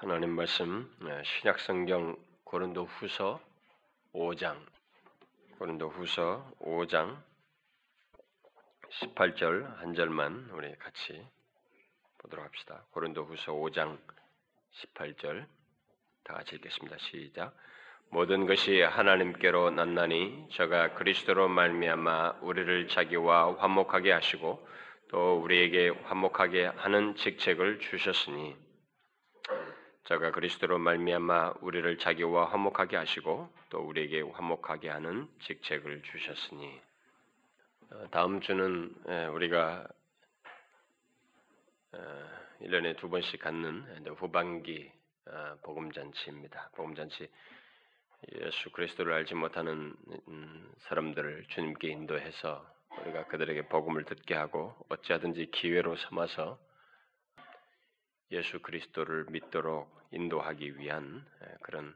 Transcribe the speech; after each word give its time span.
하나님 0.00 0.30
말씀 0.30 0.88
네, 1.00 1.22
신약성경 1.24 2.16
고린도 2.44 2.84
후서 2.84 3.40
5장 4.14 4.56
고린도 5.58 5.88
후서 5.88 6.52
5장 6.60 7.20
18절 8.92 9.64
한 9.78 9.94
절만 9.94 10.50
우리 10.52 10.72
같이 10.76 11.26
보도록 12.18 12.44
합시다. 12.44 12.84
고린도 12.92 13.24
후서 13.24 13.52
5장 13.52 13.98
18절 14.70 15.46
다 16.22 16.34
같이 16.34 16.54
읽겠습니다. 16.54 16.96
시작. 16.98 17.56
모든 18.10 18.46
것이 18.46 18.80
하나님께로 18.80 19.72
났나니 19.72 20.46
저가 20.52 20.94
그리스도로 20.94 21.48
말미암아 21.48 22.38
우리를 22.42 22.86
자기와 22.86 23.56
화목하게 23.56 24.12
하시고 24.12 24.64
또 25.08 25.40
우리에게 25.40 25.88
화목하게 25.88 26.66
하는 26.66 27.16
직책을 27.16 27.80
주셨으니 27.80 28.67
저가 30.08 30.30
그리스도로 30.30 30.78
말미암아 30.78 31.56
우리를 31.60 31.98
자기와 31.98 32.50
화목하게 32.50 32.96
하시고 32.96 33.52
또 33.68 33.80
우리에게 33.80 34.22
화목하게 34.22 34.88
하는 34.88 35.28
직책을 35.42 36.02
주셨으니 36.02 36.80
어, 37.90 38.06
다음 38.10 38.40
주는 38.40 38.94
우리가 39.34 39.86
1년에 42.62 42.94
어, 42.94 42.96
두 42.98 43.10
번씩 43.10 43.38
갖는 43.38 44.06
후반기 44.16 44.90
어, 45.26 45.58
복음잔치입니다. 45.62 46.70
복음잔치 46.74 47.28
예수 48.40 48.70
그리스도를 48.70 49.12
알지 49.12 49.34
못하는 49.34 49.94
음, 50.28 50.72
사람들을 50.78 51.44
주님께 51.48 51.86
인도해서 51.86 52.66
우리가 53.02 53.26
그들에게 53.26 53.68
복음을 53.68 54.04
듣게 54.04 54.34
하고 54.34 54.74
어찌하든지 54.88 55.50
기회로 55.50 55.98
삼아서 55.98 56.58
예수 58.30 58.60
그리스도를 58.60 59.26
믿도록 59.30 59.88
인도하기 60.10 60.78
위한 60.78 61.24
그런 61.62 61.94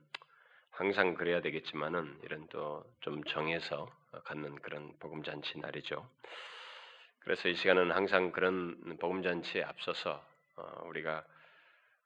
항상 0.71 1.15
그래야 1.15 1.41
되겠지만은 1.41 2.19
이런 2.23 2.47
또 2.49 2.85
좀 3.03 3.23
정해서 3.25 3.91
갖는 4.25 4.57
그런 4.57 4.93
복음 4.99 5.23
잔치 5.23 5.59
날이죠. 5.59 6.09
그래서 7.21 7.49
이 7.49 7.55
시간은 7.55 7.91
항상 7.91 8.31
그런 8.31 8.97
복음 9.01 9.23
잔치에 9.23 9.63
앞서서 9.65 10.25
어, 10.57 10.83
우리가 10.87 11.25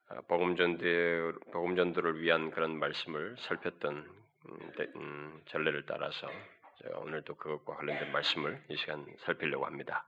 어, 0.08 0.20
복음 0.28 0.56
전도 0.56 1.38
복음 1.52 1.76
전도를 1.76 2.20
위한 2.20 2.50
그런 2.50 2.78
말씀을 2.78 3.36
살폈던 3.40 3.96
음, 4.46 4.72
음, 4.96 5.42
전례를 5.46 5.84
따라서 5.86 6.28
오늘도 6.94 7.34
그것과 7.34 7.76
관련된 7.76 8.12
말씀을 8.12 8.62
이 8.68 8.76
시간 8.76 9.04
살피려고 9.20 9.66
합니다. 9.66 10.04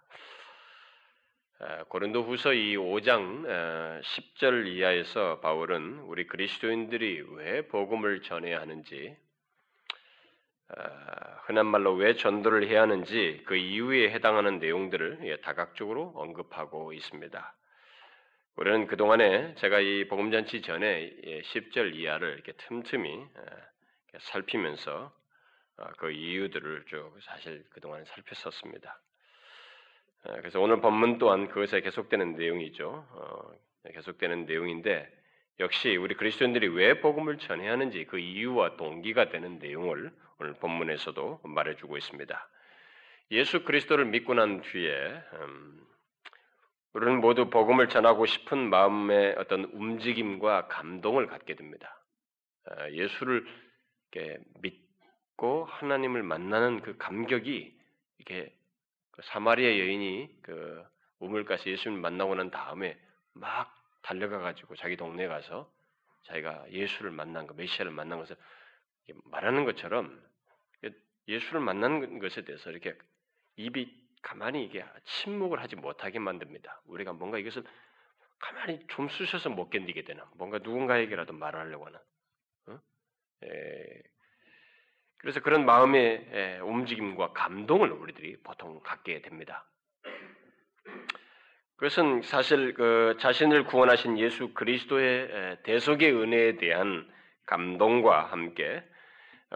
고린도 1.89 2.23
후서 2.23 2.53
이 2.53 2.77
5장 2.77 4.03
10절 4.03 4.67
이하에서 4.69 5.41
바울은 5.41 6.01
우리 6.01 6.27
그리스도인들이 6.27 7.25
왜 7.37 7.67
복음을 7.67 8.23
전해야 8.23 8.61
하는지, 8.61 9.17
흔한 11.49 11.67
말로 11.67 11.95
왜 11.95 12.15
전도를 12.15 12.69
해야 12.69 12.83
하는지 12.83 13.43
그 13.47 13.57
이유에 13.57 14.11
해당하는 14.11 14.59
내용들을 14.59 15.21
예, 15.23 15.37
다각적으로 15.41 16.13
언급하고 16.15 16.93
있습니다. 16.93 17.55
우리는 18.57 18.87
그동안에 18.87 19.55
제가 19.55 19.81
이 19.81 20.07
복음잔치 20.09 20.61
전에 20.61 21.11
10절 21.45 21.95
예, 21.95 21.99
이하를 21.99 22.35
이렇게 22.35 22.53
틈틈이 22.53 23.27
살피면서 24.19 25.13
어, 25.79 25.85
그 25.97 26.11
이유들을 26.11 26.85
쭉 26.87 27.17
사실 27.23 27.65
그동안 27.71 28.05
살폈었습니다. 28.05 29.01
어, 30.25 30.35
그래서 30.37 30.61
오늘 30.61 30.81
본문 30.81 31.19
또한 31.19 31.49
그것에 31.49 31.81
계속되는 31.81 32.37
내용이죠. 32.37 33.07
어, 33.11 33.53
계속되는 33.93 34.47
내용인데 34.47 35.09
역시 35.61 35.97
우리 35.97 36.15
그리스도인들이 36.15 36.69
왜 36.69 37.01
복음을 37.01 37.39
전해야 37.39 37.73
하는지 37.73 38.05
그 38.05 38.19
이유와 38.19 38.77
동기가 38.77 39.29
되는 39.29 39.59
내용을 39.59 40.13
오늘 40.39 40.55
본문에서도 40.55 41.41
말해주고 41.43 41.97
있습니다. 41.97 42.49
예수 43.33 43.65
그리스도를 43.65 44.07
믿고 44.07 44.35
난 44.35 44.63
뒤에 44.63 45.23
음, 45.35 45.87
우리는 46.95 47.21
모두 47.21 47.51
복음을 47.51 47.89
전하고 47.89 48.27
싶은 48.27 48.71
마음의 48.71 49.35
어떤 49.39 49.65
움직임과 49.65 50.69
감동을 50.69 51.27
갖게 51.27 51.55
됩니다. 51.55 52.03
어, 52.71 52.91
예수를 52.93 53.47
믿고 54.61 55.65
하나님을 55.65 56.23
만나는 56.23 56.81
그 56.81 56.97
감격이 56.97 57.77
이렇게 58.19 58.58
그 59.19 59.23
사마리아 59.25 59.69
여인이 59.81 60.43
그 60.43 60.85
우물가에서 61.19 61.69
예수님 61.69 62.01
만나고 62.01 62.37
난 62.37 62.53
다음에 62.53 62.97
막 63.33 63.75
달려가 64.01 64.39
가지고 64.39 64.77
자기 64.77 64.97
동네에 64.97 65.27
가서 65.27 65.69
자기가 66.23 66.71
예수를 66.71 67.11
만난 67.11 67.49
거, 67.49 67.55
메시아를 67.55 67.91
만난 67.91 68.21
것을 68.21 68.37
말하는 69.25 69.65
것처럼 69.65 70.23
예수를 71.27 71.61
만난 71.61 72.21
것에 72.21 72.43
대해서 72.43 72.71
이렇게 72.71 72.97
입이 73.57 73.93
가만히 74.23 74.65
이게 74.65 74.85
침묵을 75.05 75.61
하지 75.61 75.75
못하게 75.75 76.21
만듭니다. 76.21 76.83
우리가 76.87 77.13
뭔가 77.13 77.39
이것을 77.39 77.65
가만히 78.39 78.87
좀 78.87 79.09
쑤셔서 79.09 79.51
못 79.51 79.69
견디게 79.69 80.05
되는 80.05 80.23
뭔가 80.37 80.59
누군가에게라도 80.59 81.33
말하려고 81.33 81.87
하는 81.87 81.99
어? 82.69 82.81
에, 83.43 84.03
그래서 85.19 85.41
그런 85.41 85.67
마음의 85.67 86.61
움직임과 86.63 87.33
감동을 87.33 87.91
우리들이 87.91 88.37
보통 88.43 88.81
갖게 88.81 89.21
됩니다. 89.21 89.65
그것은 91.77 92.23
사실 92.23 92.75
그 92.75 93.17
자신을 93.21 93.65
구원하신 93.65 94.19
예수 94.19 94.53
그리스도의 94.53 95.59
대속의 95.63 96.13
은혜에 96.13 96.57
대한 96.57 97.09
감동과 97.47 98.33
함께 98.33 98.83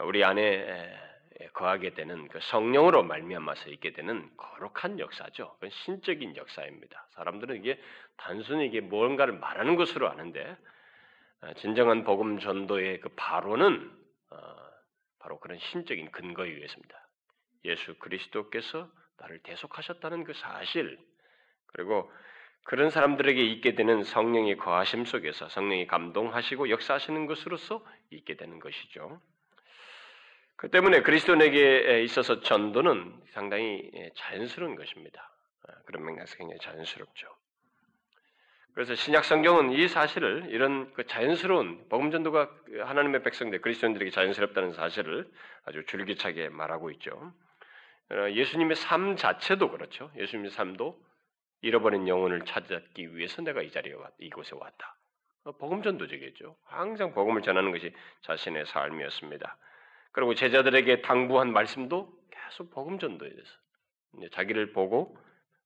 우리 0.05 0.25
안에 0.25 0.99
거하게 1.55 1.94
되는 1.94 2.29
그 2.29 2.39
성령으로 2.41 3.03
말미암아서 3.03 3.71
있게 3.71 3.93
되는 3.93 4.31
거룩한 4.37 5.00
역사죠. 5.00 5.56
신적인 5.69 6.37
역사입니다. 6.37 7.06
사람들은 7.11 7.56
이게 7.56 7.81
단순히 8.17 8.67
이게 8.67 8.81
뭔가를 8.81 9.34
말하는 9.34 9.75
것으로 9.75 10.09
아는데 10.09 10.56
진정한 11.56 12.05
복음 12.05 12.39
전도의 12.39 13.00
그 13.00 13.09
바로는 13.17 13.91
어, 14.31 14.72
바로 15.22 15.38
그런 15.38 15.59
신적인 15.59 16.10
근거에 16.10 16.49
의해서입니다. 16.50 17.09
예수 17.65 17.94
그리스도께서 17.99 18.91
나를 19.19 19.38
대속하셨다는 19.44 20.25
그 20.25 20.34
사실, 20.34 20.99
그리고 21.66 22.10
그런 22.65 22.91
사람들에게 22.91 23.41
있게 23.41 23.75
되는 23.75 24.03
성령의 24.03 24.56
거하심 24.56 25.05
속에서 25.05 25.49
성령이 25.49 25.87
감동하시고 25.87 26.71
역사하시는 26.71 27.27
것으로서 27.27 27.87
있게 28.11 28.37
되는 28.37 28.59
것이죠. 28.59 29.21
그 30.56 30.71
때문에 30.71 31.03
그리스도인에게 31.03 32.03
있어서 32.03 32.41
전도는 32.41 33.22
상당히 33.31 33.91
자연스러운 34.16 34.77
것입니다. 34.77 35.32
아, 35.69 35.72
그런 35.87 36.05
맥락에서 36.05 36.37
굉장히 36.37 36.61
자연스럽죠. 36.61 37.42
그래서 38.75 38.94
신약 38.94 39.25
성경은 39.25 39.72
이 39.72 39.87
사실을 39.87 40.47
이런 40.49 40.93
그 40.94 41.06
자연스러운 41.06 41.88
복음 41.91 42.10
전도가 42.10 42.50
하나님의 42.84 43.22
백성들 43.22 43.60
그리스도인들에게 43.60 44.10
자연스럽다는 44.10 44.72
사실을 44.72 45.31
아주 45.65 45.84
줄기차게 45.84 46.49
말하고 46.49 46.91
있죠. 46.93 47.32
어, 48.11 48.31
예수님의 48.31 48.77
삶 48.77 49.16
자체도 49.16 49.71
그렇죠. 49.71 50.11
예수님의 50.16 50.50
삶도 50.50 50.99
잃어버린 51.61 52.09
영혼을 52.09 52.44
찾기 52.44 53.16
위해서 53.16 53.43
내가 53.43 53.62
이 53.62 53.71
자리에 53.71 53.93
왔, 53.93 54.12
이곳에 54.19 54.56
왔다. 54.56 54.97
어, 55.44 55.53
복음 55.53 55.82
전도적이죠. 55.82 56.56
항상 56.65 57.12
복음을 57.12 57.43
전하는 57.43 57.72
것이 57.72 57.93
자신의 58.22 58.66
삶이었습니다. 58.66 59.56
그리고 60.12 60.34
제자들에게 60.34 61.03
당부한 61.03 61.53
말씀도 61.53 62.12
계속 62.31 62.71
복음 62.71 62.99
전도에 62.99 63.31
대해서 63.31 63.50
자기를 64.32 64.72
보고 64.72 65.16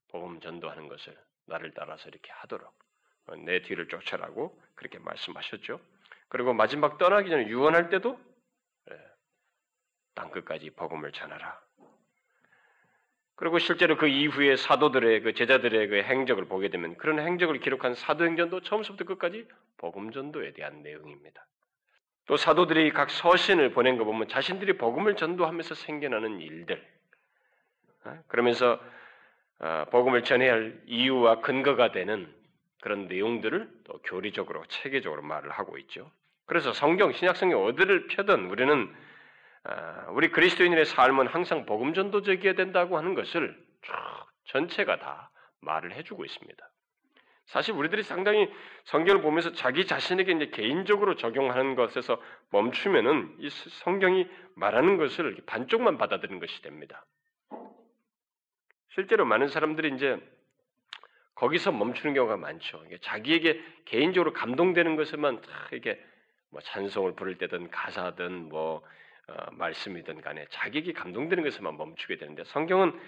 복음 0.09 0.41
전도하는 0.41 0.89
것을 0.89 1.17
나를 1.47 1.73
따라서 1.75 2.09
이렇게 2.09 2.31
하도록 2.33 2.69
어, 2.69 2.86
내 3.35 3.63
뒤를 3.63 3.89
쫓아라고 3.89 4.61
그렇게 4.75 4.99
말씀하셨죠. 4.99 5.81
그리고 6.29 6.53
마지막 6.53 6.99
떠나기 6.99 7.31
전에 7.31 7.47
유언할 7.49 7.89
때도 7.91 8.19
예, 8.91 8.97
땅 10.15 10.31
끝까지 10.31 10.71
복음을 10.71 11.13
전하라. 11.13 11.61
그리고 13.37 13.59
실제로 13.59 13.97
그 13.97 14.09
이후에 14.09 14.57
사도들의 14.57 15.21
그 15.21 15.35
제자들의 15.35 15.89
그 15.89 15.97
행적을 16.03 16.47
보게 16.47 16.69
되면 16.69 16.97
그런 16.97 17.19
행적을 17.19 17.61
기록한 17.61 17.95
사도행전도 17.95 18.61
처음부터 18.63 19.05
끝까지 19.05 19.47
복음 19.77 20.11
전도에 20.11 20.55
대한 20.55 20.83
내용입니다. 20.83 21.47
또 22.27 22.37
사도들이 22.37 22.91
각 22.93 23.11
서신을 23.11 23.71
보낸 23.73 23.99
거 23.99 24.05
보면 24.05 24.29
자신들이 24.29 24.79
복음을 24.79 25.17
전도하면서 25.17 25.75
생겨나는 25.75 26.41
일들, 26.41 26.83
어, 28.05 28.19
그러면서 28.27 28.81
어, 29.59 29.85
복음을 29.91 30.25
전해야 30.25 30.53
할 30.53 30.83
이유와 30.87 31.41
근거가 31.41 31.93
되는 31.93 32.35
그런 32.81 33.09
내용들을 33.09 33.69
또 33.85 34.01
교리적으로 34.05 34.65
체계적으로 34.67 35.23
말을 35.23 35.51
하고 35.51 35.79
있죠. 35.79 36.11
그래서 36.47 36.73
성경 36.73 37.13
신약 37.13 37.37
성경 37.37 37.65
어디를 37.65 38.07
펴든 38.09 38.47
우리는 38.51 38.95
아, 39.65 40.07
우리 40.11 40.31
그리스도인의 40.31 40.85
삶은 40.85 41.27
항상 41.27 41.67
복음 41.67 41.93
전도적이어야 41.93 42.55
된다고 42.55 42.97
하는 42.97 43.15
것을 43.15 43.57
쭉 43.83 43.93
전체가 44.45 44.99
다 44.99 45.31
말을 45.61 45.93
해주고 45.93 46.25
있습니다. 46.25 46.71
사실 47.47 47.75
우리들이 47.75 48.03
상당히 48.03 48.49
성경을 48.85 49.23
보면서 49.23 49.53
자기 49.53 49.87
자신에게 49.87 50.33
이제 50.33 50.51
개인적으로 50.51 51.17
적용하는 51.17 51.75
것에서 51.75 52.21
멈추면은 52.51 53.37
이 53.39 53.49
성경이 53.51 54.29
말하는 54.55 54.97
것을 54.97 55.37
반쪽만 55.47 55.97
받아들이는 55.97 56.41
것이 56.41 56.61
됩니다. 56.63 57.05
실제로 58.91 59.25
많은 59.25 59.49
사람들이 59.49 59.95
이제 59.95 60.19
거기서 61.37 61.71
멈추는 61.73 62.15
경우가 62.15 62.37
많죠. 62.37 62.85
자기에게 63.03 63.63
개인적으로 63.85 64.33
감동되는 64.33 64.97
것에만 64.97 65.41
이게 65.73 66.03
뭐 66.51 66.61
찬송을 66.61 67.15
부를 67.15 67.39
때든 67.39 67.71
가사든 67.71 68.49
뭐 68.49 68.83
어, 69.29 69.51
말씀이든 69.53 70.21
간에 70.21 70.47
자기에게 70.51 70.93
감동되는 70.93 71.43
것에만 71.45 71.77
멈추게 71.77 72.17
되는데 72.17 72.45
성경은 72.45 72.99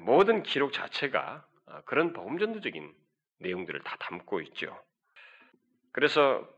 모든 0.00 0.42
기록 0.42 0.72
자체가 0.72 1.44
어, 1.66 1.80
그런 1.84 2.12
복음전도적인 2.12 2.92
내용들을 3.38 3.80
다 3.80 3.96
담고 3.98 4.40
있죠. 4.42 4.78
그래서 5.92 6.48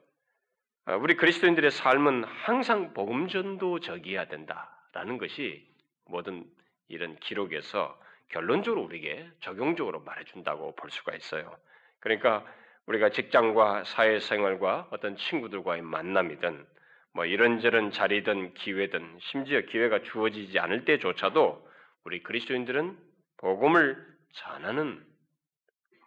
어, 0.87 0.97
우리 0.97 1.17
그리스도인들의 1.17 1.71
삶은 1.71 2.25
항상 2.25 2.93
복음전도적이어야 2.93 4.27
된다라는 4.27 5.19
것이 5.19 5.67
모든 6.07 6.45
이런 6.89 7.17
기록에서 7.17 7.99
결론적으로 8.33 8.83
우리에게 8.83 9.31
적용적으로 9.41 10.01
말해준다고 10.01 10.75
볼 10.75 10.91
수가 10.91 11.15
있어요. 11.15 11.57
그러니까 12.01 12.45
우리가 12.87 13.11
직장과 13.11 13.85
사회생활과 13.85 14.89
어떤 14.91 15.17
친구들과의 15.17 15.83
만남이든 15.83 16.67
뭐 17.15 17.27
이런저런 17.27 17.93
자리든 17.93 18.55
기회든 18.55 19.19
심지어 19.21 19.61
기회가 19.61 20.03
주어지지 20.03 20.59
않을 20.59 20.85
때조차도 20.85 21.71
우리 22.05 22.23
그리스도인들은 22.23 22.99
복음을 23.37 24.05
전하는 24.33 25.05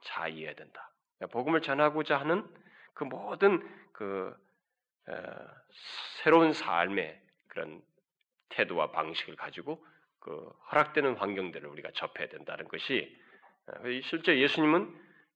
자이어야 0.01 0.55
된다. 0.55 0.91
그러니까 1.17 1.33
복음을 1.37 1.61
전하고자 1.61 2.17
하는 2.17 2.43
그 2.93 3.03
모든 3.03 3.61
그 3.93 4.35
어, 5.07 5.13
새로운 6.23 6.53
삶의 6.53 7.21
그런 7.49 7.81
태도와 8.49 8.91
방식을 8.91 9.35
가지고 9.35 9.85
그 10.25 10.51
허락되는 10.71 11.17
환경들을 11.17 11.69
우리가 11.69 11.91
접해야 11.93 12.27
된다는 12.27 12.67
것이 12.67 13.15
어, 13.67 13.73
실제 14.09 14.39
예수님은 14.39 14.91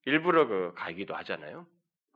일부러 0.06 0.48
그 0.48 0.74
가기도 0.76 1.16
하잖아요. 1.18 1.68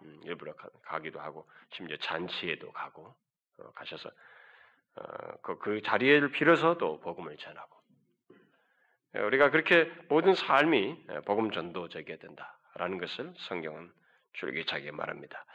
음, 0.02 0.20
일부러 0.24 0.56
가, 0.56 1.00
기도 1.00 1.20
하고 1.20 1.48
심지어 1.72 1.96
잔치에도 1.98 2.72
가고 2.72 3.16
어, 3.60 3.72
가셔서 3.76 4.10
어, 4.96 5.04
그, 5.44 5.60
그 5.60 5.82
자리를 5.84 6.32
빌어서 6.32 6.80
또 6.80 7.00
복음을 7.00 7.38
전하고 7.38 7.78
예, 9.18 9.20
우리가 9.20 9.52
그렇게 9.52 9.92
모든 10.10 10.34
삶이 10.34 11.06
예, 11.12 11.20
복음 11.26 11.52
전도적이어야 11.52 12.18
된다라는 12.18 12.98
것을 12.98 13.36
성경은 13.38 13.92
줄기차게 14.34 14.90
말합니다. 14.90 15.46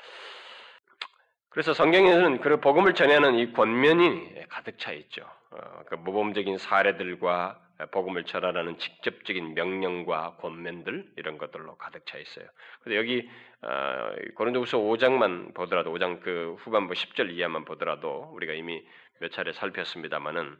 그래서 1.58 1.74
성경에는 1.74 2.40
그 2.40 2.60
복음을 2.60 2.94
전하는 2.94 3.34
이 3.34 3.52
권면이 3.52 4.46
가득 4.48 4.78
차 4.78 4.92
있죠. 4.92 5.22
어, 5.50 5.82
그 5.86 5.96
모범적인 5.96 6.56
사례들과 6.56 7.60
복음을 7.90 8.22
전하라는 8.22 8.78
직접적인 8.78 9.54
명령과 9.54 10.36
권면들 10.36 11.14
이런 11.16 11.36
것들로 11.36 11.76
가득 11.76 12.06
차 12.06 12.16
있어요. 12.16 12.46
근데 12.84 12.96
여기 12.96 13.28
어, 13.62 14.14
고린도후서 14.36 14.78
5장만 14.78 15.52
보더라도 15.52 15.92
5장 15.92 16.20
그 16.20 16.54
후반부 16.60 16.94
10절 16.94 17.32
이하만 17.32 17.64
보더라도 17.64 18.30
우리가 18.34 18.52
이미 18.52 18.80
몇 19.18 19.32
차례 19.32 19.52
살폈습니다만은 19.52 20.56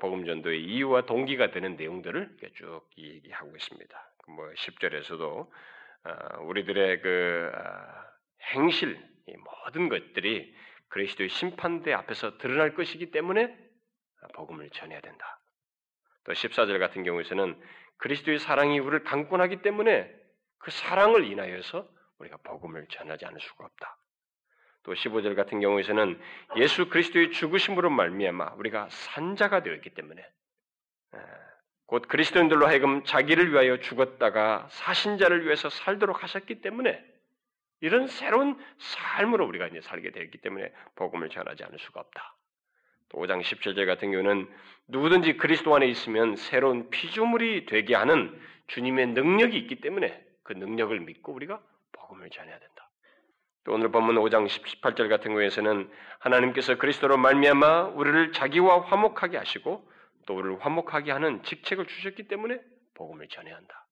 복음 0.00 0.26
전도의 0.26 0.62
이유와 0.64 1.06
동기가 1.06 1.50
되는 1.50 1.76
내용들을 1.76 2.28
쭉 2.56 2.82
얘기하고 2.98 3.56
있습니다. 3.56 4.10
그뭐 4.26 4.50
10절에서도 4.50 5.22
어, 5.22 6.42
우리들의 6.42 7.00
그 7.00 7.50
행실 8.52 9.11
이 9.26 9.36
모든 9.36 9.88
것들이 9.88 10.54
그리스도의 10.88 11.28
심판대 11.28 11.92
앞에서 11.92 12.38
드러날 12.38 12.74
것이기 12.74 13.10
때문에 13.10 13.56
복음을 14.34 14.68
전해야 14.70 15.00
된다. 15.00 15.40
또 16.24 16.32
14절 16.32 16.78
같은 16.78 17.02
경우에는 17.02 17.60
그리스도의 17.96 18.38
사랑이 18.38 18.78
우리를 18.78 19.04
강권하기 19.04 19.62
때문에 19.62 20.12
그 20.58 20.70
사랑을 20.70 21.24
인하여서 21.24 21.88
우리가 22.18 22.36
복음을 22.38 22.86
전하지 22.88 23.26
않을 23.26 23.40
수가 23.40 23.64
없다. 23.64 23.96
또 24.84 24.92
15절 24.94 25.36
같은 25.36 25.60
경우에는 25.60 26.20
예수 26.56 26.88
그리스도의 26.88 27.30
죽으심으로 27.30 27.90
말미암아 27.90 28.54
우리가 28.56 28.88
산자가 28.90 29.62
되었기 29.62 29.90
때문에 29.90 30.24
곧 31.86 32.08
그리스도인들로 32.08 32.66
하여금 32.66 33.04
자기를 33.04 33.52
위하여 33.52 33.78
죽었다가 33.78 34.66
사신자를 34.70 35.44
위해서 35.44 35.68
살도록 35.68 36.22
하셨기 36.22 36.60
때문에 36.60 37.11
이런 37.82 38.06
새로운 38.06 38.56
삶으로 38.78 39.44
우리가 39.46 39.66
이제 39.66 39.80
살게 39.80 40.12
되었기 40.12 40.38
때문에 40.38 40.72
복음을 40.94 41.28
전하지 41.28 41.64
않을 41.64 41.78
수가 41.80 42.00
없다. 42.00 42.36
또 43.08 43.18
5장 43.18 43.42
17절 43.42 43.86
같은 43.86 44.12
경우는 44.12 44.48
누구든지 44.86 45.36
그리스도 45.36 45.74
안에 45.74 45.88
있으면 45.88 46.36
새로운 46.36 46.90
피조물이 46.90 47.66
되게 47.66 47.96
하는 47.96 48.40
주님의 48.68 49.08
능력이 49.08 49.58
있기 49.58 49.80
때문에 49.80 50.24
그 50.44 50.52
능력을 50.52 50.98
믿고 51.00 51.32
우리가 51.32 51.60
복음을 51.90 52.30
전해야 52.30 52.56
된다. 52.56 52.88
또 53.64 53.72
오늘 53.72 53.90
본문 53.90 54.14
5장 54.14 54.46
18절 54.46 55.08
같은 55.08 55.32
경우에서는 55.32 55.90
하나님께서 56.20 56.78
그리스도로 56.78 57.16
말미암아 57.16 57.88
우리를 57.94 58.32
자기와 58.32 58.82
화목하게 58.82 59.38
하시고 59.38 59.90
또 60.26 60.36
우리를 60.36 60.64
화목하게 60.64 61.10
하는 61.10 61.42
직책을 61.42 61.86
주셨기 61.86 62.28
때문에 62.28 62.60
복음을 62.94 63.26
전해야 63.28 63.56
한다. 63.56 63.86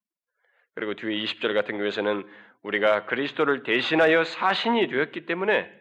그리고 0.75 0.93
뒤에 0.93 1.21
20절 1.23 1.53
같은 1.53 1.75
경우에서는 1.75 2.25
우리가 2.63 3.05
그리스도를 3.05 3.63
대신하여 3.63 4.23
사신이 4.23 4.87
되었기 4.87 5.25
때문에 5.25 5.71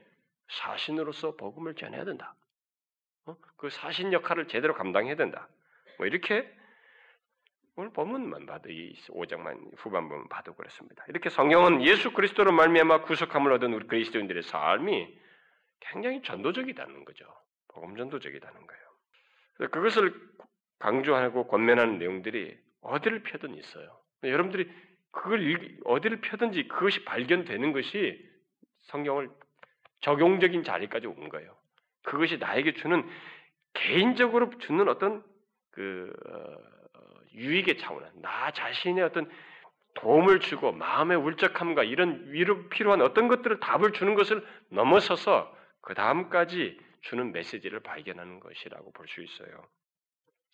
사신으로서 0.49 1.37
복음을 1.37 1.75
전해야 1.75 2.05
된다. 2.05 2.35
어? 3.27 3.37
그 3.57 3.71
사신 3.71 4.13
역할을 4.13 4.49
제대로 4.49 4.75
감당해야 4.75 5.17
된다. 5.17 5.49
뭐 5.99 6.07
이렇게 6.07 6.51
오늘 7.77 7.93
본문만 7.93 8.47
봐도 8.47 8.71
이 8.71 8.95
5장만 9.09 9.59
후반부만 9.77 10.29
봐도 10.29 10.55
그렇습니다. 10.55 11.05
이렇게 11.09 11.31
성경은 11.31 11.83
예수 11.83 12.13
그리스도로 12.13 12.53
말미암아 12.53 13.03
구속함을 13.03 13.53
얻은 13.53 13.73
우리 13.73 13.87
그리스도인들의 13.87 14.43
삶이 14.43 15.19
굉장히 15.81 16.23
전도적이다는 16.23 17.05
거죠. 17.05 17.25
복음 17.69 17.97
전도적이다는 17.97 18.67
거예요. 18.67 19.71
그것을 19.71 20.15
강조하고 20.79 21.47
권면하는 21.47 21.99
내용들이 21.99 22.59
어디를 22.81 23.23
펴든 23.23 23.57
있어요. 23.57 24.01
여러분들이 24.25 24.71
그걸 25.13 25.81
어디를 25.85 26.21
펴든지 26.21 26.69
그것이 26.69 27.05
발견되는 27.05 27.73
것이 27.73 28.25
성경을 28.83 29.31
적용적인 30.01 30.63
자리까지 30.65 31.07
온 31.07 31.29
거예요. 31.29 31.55
그것이 32.03 32.39
나에게 32.39 32.75
주는 32.75 33.07
개인적으로 33.75 34.51
주는 34.59 34.89
어떤 34.89 35.23
그 35.71 36.13
어, 36.29 37.01
유익의 37.35 37.79
차원, 37.79 38.09
나 38.21 38.51
자신의 38.51 39.05
어떤 39.05 39.31
도움을 39.95 40.41
주고 40.41 40.73
마음의 40.73 41.17
울적함과 41.19 41.85
이런 41.85 42.33
위로 42.33 42.69
필요한 42.69 43.03
어떤 43.03 43.29
것들을 43.29 43.61
답을 43.61 43.93
주는 43.93 44.15
것을 44.15 44.45
넘어서서 44.71 45.55
그 45.81 45.95
다음까지 45.95 46.79
주는 47.03 47.33
메시지를 47.33 47.81
발견하는 47.81 48.41
것이라고 48.41 48.93
볼 48.93 49.07
수 49.09 49.23
있어요. 49.23 49.67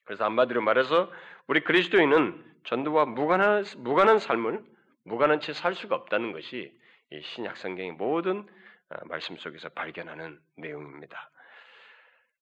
그래서 0.07 0.25
한마디로 0.25 0.63
말해서 0.63 1.13
우리 1.47 1.61
그리스도인은 1.61 2.43
전도와 2.65 3.05
무관한, 3.05 3.65
무관한 3.77 4.19
삶을 4.19 4.65
무관한 5.05 5.41
채 5.41 5.53
살 5.53 5.75
수가 5.75 5.95
없다는 5.95 6.33
것이 6.33 6.73
이 7.13 7.21
신약 7.23 7.57
성경의 7.57 7.93
모든 7.93 8.41
어, 8.89 8.97
말씀 9.07 9.37
속에서 9.37 9.69
발견하는 9.69 10.41
내용입니다. 10.57 11.31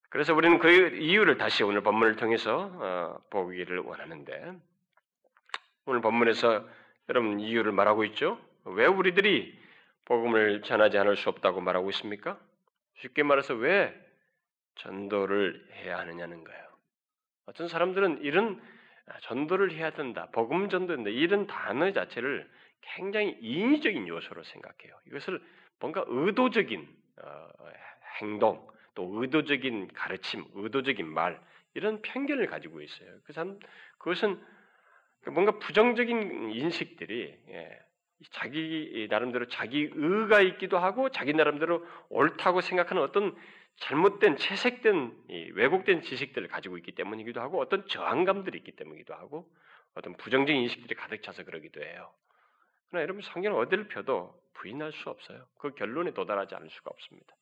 그래서 0.08 0.34
우리는 0.34 0.58
그 0.58 0.68
이유를 0.96 1.36
다시 1.38 1.64
오늘 1.64 1.82
본문을 1.82 2.16
통해서 2.16 2.70
어, 2.74 3.18
보기를 3.30 3.78
원하는데 3.80 4.52
오늘 5.86 6.00
본문에서 6.00 6.66
여러분 7.08 7.40
이유를 7.40 7.72
말하고 7.72 8.04
있죠. 8.04 8.38
왜 8.64 8.86
우리들이 8.86 9.58
복음을 10.06 10.62
전하지 10.62 10.96
않을 10.98 11.16
수 11.16 11.28
없다고 11.30 11.60
말하고 11.60 11.90
있습니까? 11.90 12.38
쉽게 13.00 13.22
말해서 13.22 13.54
왜 13.54 13.94
전도를 14.76 15.66
해야 15.72 15.98
하느냐는 15.98 16.44
거예요. 16.44 16.64
어떤 17.46 17.68
사람들은 17.68 18.22
이런 18.22 18.60
전도를 19.22 19.72
해야 19.72 19.90
된다, 19.90 20.28
복음 20.32 20.68
전도인다 20.68 21.10
이런 21.10 21.46
단어 21.46 21.92
자체를 21.92 22.48
굉장히 22.80 23.36
인위적인 23.40 24.08
요소로 24.08 24.42
생각해요. 24.44 24.98
이것을 25.06 25.42
뭔가 25.80 26.04
의도적인 26.06 26.88
어, 27.22 27.48
행동, 28.20 28.66
또 28.94 29.10
의도적인 29.20 29.88
가르침, 29.94 30.44
의도적인 30.54 31.06
말 31.06 31.40
이런 31.74 32.00
편견을 32.02 32.46
가지고 32.46 32.80
있어요. 32.80 33.08
그 33.24 33.32
사람 33.32 33.58
그것은 33.98 34.40
뭔가 35.32 35.58
부정적인 35.58 36.50
인식들이 36.52 37.36
예, 37.48 37.78
자기 38.30 39.06
나름대로 39.10 39.46
자기 39.48 39.90
의가 39.92 40.40
있기도 40.40 40.78
하고 40.78 41.08
자기 41.10 41.32
나름대로 41.32 41.84
옳다고 42.10 42.60
생각하는 42.60 43.02
어떤 43.02 43.34
잘못된 43.76 44.36
채색된 44.36 45.24
왜곡된 45.54 46.02
지식들을 46.02 46.48
가지고 46.48 46.78
있기 46.78 46.92
때문이기도 46.92 47.40
하고 47.40 47.60
어떤 47.60 47.86
저항감들이 47.88 48.58
있기 48.58 48.72
때문이기도 48.72 49.14
하고 49.14 49.50
어떤 49.94 50.16
부정적인 50.16 50.62
인식들이 50.62 50.94
가득 50.94 51.22
차서 51.22 51.44
그러기도 51.44 51.82
해요. 51.82 52.12
그러나 52.88 53.02
여러분 53.02 53.22
성경을 53.22 53.58
어디를 53.60 53.88
펴도 53.88 54.40
부인할 54.54 54.92
수 54.92 55.10
없어요. 55.10 55.46
그 55.58 55.74
결론에 55.74 56.12
도달하지 56.12 56.54
않을 56.54 56.70
수가 56.70 56.90
없습니다. 56.90 57.34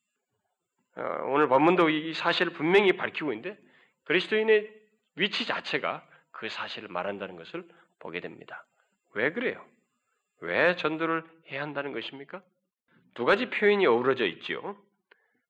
어, 0.97 1.03
오늘 1.29 1.49
본문도 1.49 1.91
이 1.91 2.15
사실을 2.15 2.53
분명히 2.53 2.93
밝히고 2.93 3.33
있는데 3.33 3.59
그리스도인의 4.05 4.71
위치 5.17 5.47
자체가 5.47 6.07
그 6.31 6.49
사실을 6.49 6.89
말한다는 6.89 7.37
것을 7.37 7.67
보게 7.99 8.21
됩니다. 8.21 8.67
왜 9.15 9.33
그래요? 9.33 9.65
왜 10.41 10.75
전도를 10.77 11.23
해야 11.51 11.62
한다는 11.62 11.93
것입니까? 11.93 12.43
두 13.15 13.25
가지 13.25 13.49
표현이 13.49 13.87
어우러져 13.87 14.27
있지요. 14.27 14.77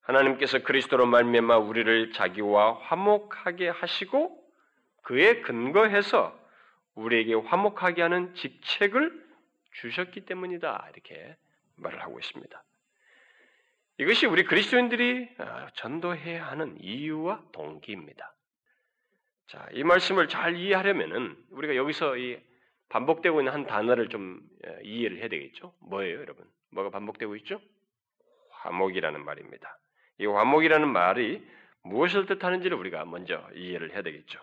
하나님께서 0.02 0.60
그리스도로 0.60 1.06
말미암아 1.06 1.58
우리를 1.58 2.12
자기와 2.12 2.78
화목하게 2.80 3.68
하시고 3.68 4.42
그에 5.02 5.40
근거해서 5.42 6.38
우리에게 6.94 7.34
화목하게 7.34 8.02
하는 8.02 8.34
직책을 8.34 9.22
주셨기 9.72 10.26
때문이다. 10.26 10.88
이렇게 10.92 11.36
말을 11.76 12.02
하고 12.02 12.18
있습니다. 12.18 12.62
이것이 13.98 14.26
우리 14.26 14.44
그리스도인들이 14.44 15.28
어, 15.38 15.66
전도해야 15.74 16.46
하는 16.46 16.76
이유와 16.80 17.44
동기입니다. 17.52 18.34
자, 19.46 19.68
이 19.72 19.84
말씀을 19.84 20.28
잘 20.28 20.56
이해하려면은 20.56 21.36
우리가 21.50 21.76
여기서 21.76 22.16
이 22.16 22.40
반복되고 22.88 23.40
있는 23.40 23.52
한 23.52 23.66
단어를 23.66 24.08
좀 24.08 24.40
어, 24.66 24.76
이해를 24.82 25.18
해야 25.18 25.28
되겠죠? 25.28 25.74
뭐예요, 25.80 26.20
여러분? 26.20 26.44
뭐가 26.70 26.90
반복되고 26.90 27.36
있죠? 27.36 27.60
화목이라는 28.50 29.24
말입니다. 29.24 29.78
이 30.22 30.26
화목이라는 30.26 30.88
말이 30.88 31.44
무엇을 31.82 32.26
뜻하는지를 32.26 32.76
우리가 32.76 33.04
먼저 33.04 33.50
이해를 33.56 33.92
해야 33.92 34.02
되겠죠. 34.02 34.38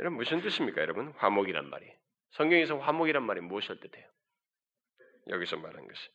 여러분 0.00 0.18
무슨 0.18 0.40
뜻입니까, 0.40 0.82
여러분? 0.82 1.12
화목이란 1.18 1.70
말이. 1.70 1.88
성경에서 2.32 2.78
화목이란 2.78 3.22
말이 3.22 3.40
무엇을 3.40 3.78
뜻해요? 3.78 4.04
여기서 5.28 5.56
말한 5.58 5.86
것이. 5.86 6.10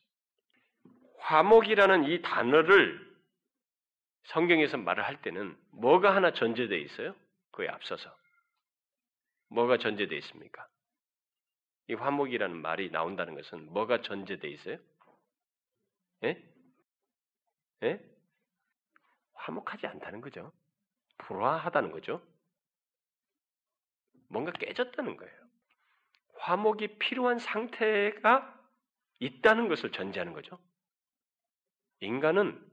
화목이라는 1.20 2.04
이 2.04 2.20
단어를 2.20 3.10
성경에서 4.24 4.76
말을 4.76 5.02
할 5.02 5.22
때는 5.22 5.56
뭐가 5.72 6.14
하나 6.14 6.34
전제되어 6.34 6.76
있어요? 6.76 7.16
그에 7.52 7.68
앞서서. 7.68 8.14
뭐가 9.48 9.78
전제되어 9.78 10.18
있습니까? 10.18 10.68
이 11.88 11.94
화목이라는 11.94 12.54
말이 12.54 12.90
나온다는 12.90 13.34
것은 13.34 13.72
뭐가 13.72 14.02
전제되어 14.02 14.50
있어요? 14.50 14.78
예? 16.24 16.44
예? 17.82 18.09
화목하지 19.50 19.86
않다는 19.86 20.20
거죠. 20.20 20.52
불화하다는 21.18 21.90
거죠. 21.90 22.22
뭔가 24.28 24.52
깨졌다는 24.52 25.16
거예요. 25.16 25.40
화목이 26.38 26.98
필요한 26.98 27.38
상태가 27.38 28.56
있다는 29.18 29.68
것을 29.68 29.92
전제하는 29.92 30.32
거죠. 30.32 30.58
인간은 32.00 32.66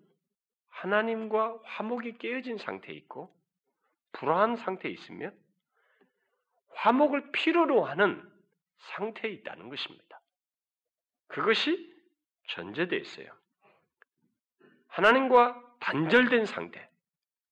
하나님과 0.70 1.60
화목이 1.64 2.20
깨어진 2.20 2.58
상태에 2.58 2.96
있고 2.96 3.36
불화한 4.14 4.56
상태에 4.56 4.92
있으면 4.92 5.38
화목을 6.70 7.32
필요로 7.32 7.84
하는 7.84 8.24
상태에 8.78 9.32
있다는 9.32 9.70
것입니다. 9.70 10.22
그것이 11.28 11.94
전제되어 12.50 13.00
있어요. 13.00 13.36
하나님과 14.88 15.67
단절된 15.80 16.46
상태. 16.46 16.90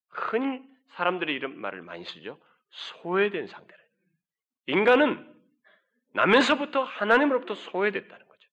흔히 0.10 0.62
사람들이 0.96 1.34
이런 1.34 1.60
말을 1.60 1.82
많이 1.82 2.06
쓰죠. 2.06 2.40
소외된 2.70 3.48
상태를. 3.48 3.86
인간은 4.68 5.34
나면서부터 6.14 6.84
하나님으로부터 6.84 7.56
소외됐다는 7.56 8.28
거죠. 8.28 8.50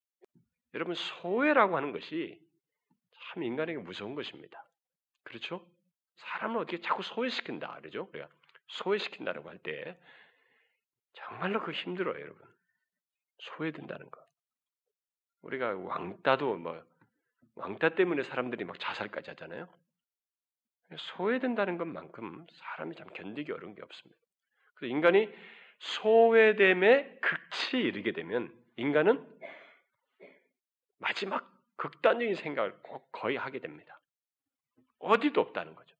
여러분, 0.74 0.94
소외라고 0.94 1.76
하는 1.76 1.92
것이 1.92 2.40
참 3.32 3.42
인간에게 3.42 3.78
무서운 3.78 4.14
것입니다. 4.14 4.64
그렇죠? 5.22 5.66
사람을 6.16 6.58
어떻게 6.58 6.80
자꾸 6.80 7.02
소외시킨다, 7.02 7.74
그러죠? 7.76 8.08
우리가 8.12 8.28
소외시킨다고 8.68 9.48
할 9.48 9.58
때, 9.58 9.98
정말로 11.14 11.62
그 11.62 11.72
힘들어요, 11.72 12.20
여러분. 12.20 12.42
소외된다는 13.38 14.10
거. 14.10 14.20
우리가 15.42 15.74
왕따도 15.76 16.56
뭐, 16.56 16.82
왕따 17.54 17.90
때문에 17.90 18.22
사람들이 18.22 18.64
막 18.64 18.78
자살까지 18.78 19.30
하잖아요. 19.30 19.68
소외된다는 20.96 21.78
것만큼 21.78 22.46
사람이 22.52 22.96
참 22.96 23.08
견디기 23.08 23.52
어려운 23.52 23.74
게 23.74 23.82
없습니다. 23.82 24.20
그래서 24.74 24.92
인간이 24.92 25.28
소외됨의 25.78 27.20
극치에 27.20 27.80
이르게 27.80 28.12
되면 28.12 28.52
인간은 28.76 29.26
마지막 30.98 31.50
극단적인 31.76 32.36
생각을 32.36 32.74
꼭 32.82 33.10
거의 33.10 33.36
하게 33.36 33.58
됩니다. 33.58 33.98
어디도 34.98 35.40
없다는 35.40 35.74
거죠. 35.74 35.96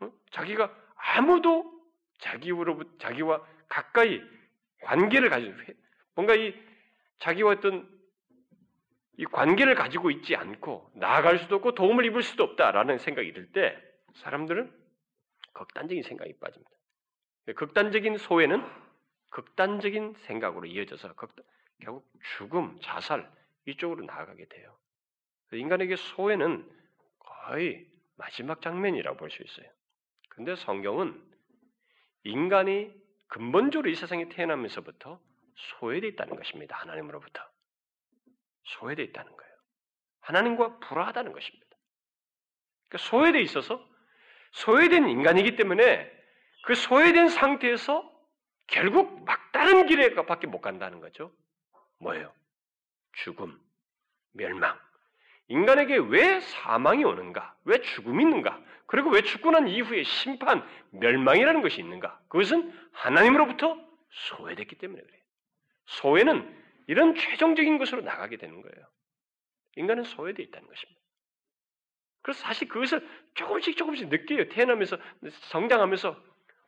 어? 0.00 0.12
자기가 0.30 0.74
아무도 0.96 1.72
자기로부터 2.18 2.98
자기와 2.98 3.46
가까이 3.68 4.20
관계를 4.82 5.30
가지고 5.30 5.54
뭔가 6.14 6.34
이 6.34 6.54
자기와 7.18 7.52
어떤 7.52 7.88
이 9.18 9.24
관계를 9.26 9.74
가지고 9.74 10.10
있지 10.10 10.36
않고 10.36 10.90
나아갈 10.94 11.38
수도 11.38 11.56
없고 11.56 11.74
도움을 11.74 12.04
입을 12.06 12.22
수도 12.22 12.44
없다라는 12.44 12.98
생각이 12.98 13.32
들 13.32 13.52
때 13.52 13.76
사람들은 14.14 14.72
극단적인 15.52 16.02
생각이 16.02 16.38
빠집니다. 16.38 16.70
극단적인 17.56 18.18
소외는 18.18 18.64
극단적인 19.30 20.14
생각으로 20.26 20.66
이어져서 20.66 21.14
극단, 21.14 21.44
결국 21.80 22.10
죽음, 22.36 22.78
자살 22.80 23.30
이쪽으로 23.66 24.04
나아가게 24.04 24.46
돼요. 24.46 24.76
인간에게 25.52 25.96
소외는 25.96 26.70
거의 27.18 27.86
마지막 28.16 28.60
장면이라고 28.62 29.16
볼 29.16 29.30
수 29.30 29.42
있어요. 29.42 29.70
근데 30.28 30.54
성경은 30.56 31.20
인간이 32.24 32.92
근본적으로 33.28 33.90
이 33.90 33.94
세상에 33.94 34.28
태어나면서부터 34.28 35.20
소외되어 35.54 36.10
있다는 36.10 36.36
것입니다. 36.36 36.76
하나님으로부터. 36.76 37.42
소외되어 38.64 39.04
있다는 39.06 39.36
거예요. 39.36 39.52
하나님과 40.20 40.78
불화하다는 40.78 41.32
것입니다. 41.32 41.66
그러니까 42.88 43.08
소외되어 43.08 43.40
있어서 43.42 43.84
소외된 44.52 45.08
인간이기 45.08 45.56
때문에 45.56 46.10
그 46.64 46.74
소외된 46.74 47.28
상태에서 47.28 48.10
결국 48.68 49.24
막다른 49.24 49.86
길에 49.86 50.14
밖에 50.14 50.46
못 50.46 50.60
간다는 50.60 51.00
거죠. 51.00 51.32
뭐예요? 51.98 52.32
죽음, 53.12 53.58
멸망. 54.32 54.78
인간에게 55.48 55.96
왜 55.96 56.40
사망이 56.40 57.04
오는가? 57.04 57.54
왜 57.64 57.80
죽음이 57.80 58.22
있는가? 58.22 58.62
그리고 58.86 59.10
왜 59.10 59.22
죽고 59.22 59.50
난 59.50 59.68
이후에 59.68 60.02
심판, 60.02 60.66
멸망이라는 60.90 61.62
것이 61.62 61.80
있는가? 61.80 62.20
그것은 62.28 62.72
하나님으로부터 62.92 63.78
소외됐기 64.10 64.76
때문에 64.76 65.02
그래요. 65.02 65.22
소외는 65.86 66.61
이런 66.86 67.14
최종적인 67.14 67.78
것으로 67.78 68.02
나가게 68.02 68.36
되는 68.36 68.60
거예요. 68.60 68.86
인간은 69.76 70.04
소외되어 70.04 70.44
있다는 70.44 70.68
것입니다. 70.68 71.00
그래서 72.22 72.40
사실 72.42 72.68
그것을 72.68 73.06
조금씩 73.34 73.76
조금씩 73.76 74.08
느껴요. 74.08 74.48
태어나면서 74.48 74.96
성장하면서 75.50 76.16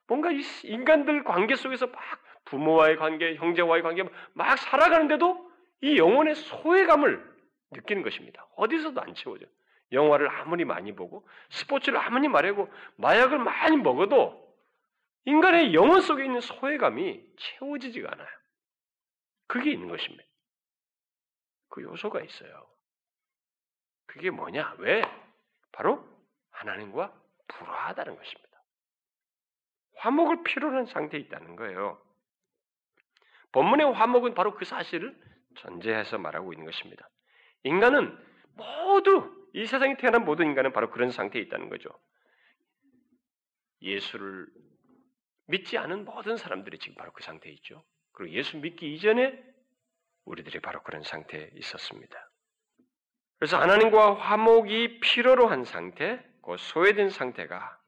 뭔가 0.07 0.31
이 0.33 0.41
인간들 0.65 1.25
관계 1.25 1.55
속에서 1.55 1.87
막 1.87 2.01
부모와의 2.47 2.97
관계, 2.97 3.37
형제와의 3.37 3.83
관계 3.83 4.05
막 4.35 4.59
살아가는데도 4.59 5.51
이 5.83 5.97
영혼의 5.97 6.35
소외감을 6.35 7.35
느끼는 7.73 8.03
것입니다. 8.03 8.47
어디서도 8.57 9.01
안 9.01 9.15
채워져. 9.15 9.47
영화를 9.93 10.29
아무리 10.29 10.65
많이 10.65 10.95
보고 10.95 11.27
스포츠를 11.51 11.99
아무리 11.99 12.29
말하고 12.29 12.69
마약을 12.97 13.39
많이 13.39 13.77
먹어도 13.77 14.43
인간의 15.27 15.73
영혼 15.75 16.01
속에 16.01 16.25
있는 16.25 16.41
소외감이 16.41 17.23
채워지지가 17.37 18.11
않아요. 18.13 18.29
그게 19.47 19.73
있는 19.73 19.89
것입니다. 19.89 20.25
그 21.69 21.83
요소가 21.83 22.21
있어요. 22.23 22.69
그게 24.07 24.31
뭐냐? 24.31 24.77
왜? 24.79 25.03
바로 25.73 26.07
하나님과 26.51 27.13
불화하다는 27.49 28.17
것입니다. 28.17 28.51
화목을 29.97 30.45
필요로 30.45 30.75
하는 30.75 30.87
상태에 30.87 31.21
있다는 31.21 31.57
거예요. 31.57 32.01
본문의 33.53 33.93
화목은 33.93 34.35
바로 34.35 34.55
그 34.55 34.65
사실을 34.65 35.17
전제해서 35.57 36.19
말하고 36.19 36.53
있는 36.53 36.67
것입니다. 36.67 37.09
인간은 37.63 38.17
모두 38.55 39.49
이 39.55 39.67
세상에 39.67 39.97
태어난 39.97 40.25
모든 40.25 40.47
인간은 40.47 40.73
바로 40.73 40.91
그런 40.91 41.11
상태에 41.11 41.41
있다는 41.43 41.69
거죠. 41.69 41.89
예수를 43.83 44.47
믿지 45.47 45.79
않은 45.79 46.05
모든 46.05 46.37
사람들이 46.37 46.79
지금 46.79 46.97
바로 46.97 47.13
그 47.13 47.23
상태에 47.23 47.53
있죠. 47.53 47.85
그리고 48.15 48.33
예수 48.35 48.57
믿기 48.57 48.95
이전에 48.95 49.39
우리들이 50.25 50.61
바로 50.61 50.83
그런 50.83 51.03
상태에 51.03 51.51
있었습니다. 51.55 52.31
그래서 53.39 53.61
하나님과 53.61 54.15
화목이 54.15 55.01
필요로 55.01 55.49
한 55.49 55.65
상태, 55.65 56.25
그 56.43 56.57
소외된 56.57 57.11
상태가 57.11 57.79